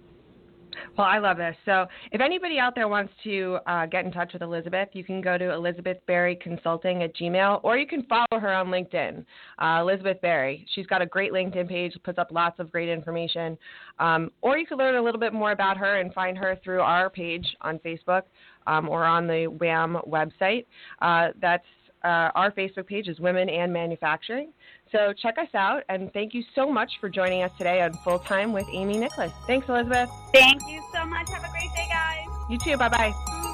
Well, 0.97 1.09
I 1.09 1.19
love 1.19 1.39
this. 1.39 1.57
So, 1.65 1.87
if 2.13 2.21
anybody 2.21 2.59
out 2.59 2.77
there 2.77 2.87
wants 2.87 3.13
to 3.25 3.59
uh, 3.67 3.87
get 3.87 4.05
in 4.05 4.13
touch 4.13 4.33
with 4.33 4.43
Elizabeth, 4.43 4.91
you 4.93 5.03
can 5.03 5.21
go 5.21 5.37
to 5.37 5.53
Elizabeth 5.53 5.97
Berry 6.07 6.37
Consulting 6.37 7.03
at 7.03 7.17
Gmail, 7.17 7.61
or 7.65 7.77
you 7.77 7.87
can 7.87 8.05
follow 8.05 8.41
her 8.41 8.53
on 8.53 8.69
LinkedIn, 8.69 9.25
uh, 9.59 9.81
Elizabeth 9.81 10.21
Berry. 10.21 10.65
She's 10.73 10.87
got 10.87 11.03
a 11.03 11.07
great 11.07 11.33
LinkedIn 11.33 11.69
page, 11.69 11.97
puts 12.05 12.19
up 12.19 12.29
lots 12.31 12.61
of 12.61 12.71
great 12.71 12.89
information. 12.89 13.59
Um, 13.99 14.31
or 14.41 14.57
you 14.57 14.67
can 14.67 14.79
learn 14.79 14.95
a 14.95 15.03
little 15.03 15.19
bit 15.19 15.33
more 15.33 15.51
about 15.51 15.77
her 15.79 15.99
and 15.99 16.15
find 16.15 16.39
her 16.39 16.57
through 16.63 16.81
our 16.81 17.11
page 17.11 17.57
on 17.63 17.81
Facebook 17.81 18.23
um, 18.69 18.89
or 18.89 19.05
on 19.05 19.27
the 19.27 19.47
WHAM 19.47 19.99
website. 20.07 20.65
Uh, 21.03 21.29
that's 21.41 21.67
uh, 22.05 22.31
our 22.35 22.53
Facebook 22.53 22.87
page 22.87 23.09
is 23.09 23.19
Women 23.19 23.49
and 23.49 23.73
Manufacturing. 23.73 24.53
So 24.95 25.13
check 25.13 25.39
us 25.39 25.49
out, 25.55 25.83
and 25.89 26.13
thank 26.13 26.35
you 26.35 26.45
so 26.55 26.71
much 26.71 27.01
for 27.01 27.09
joining 27.09 27.43
us 27.43 27.51
today 27.59 27.83
on 27.83 27.95
Full 28.05 28.21
Time 28.21 28.53
with 28.53 28.65
Amy 28.73 28.97
Nicholas. 28.97 29.33
Thanks, 29.45 29.69
Elizabeth. 29.69 30.09
Thank 30.33 30.63
you 30.69 30.85
so 30.95 31.05
much. 31.05 31.29
Have 31.31 31.43
a 31.43 31.51
great 31.51 31.69
day, 31.75 31.89
guys. 31.91 32.29
You 32.49 32.59
too. 32.59 32.77
Bye 32.77 32.91
bye. 32.91 33.11
Mm. 33.11 33.54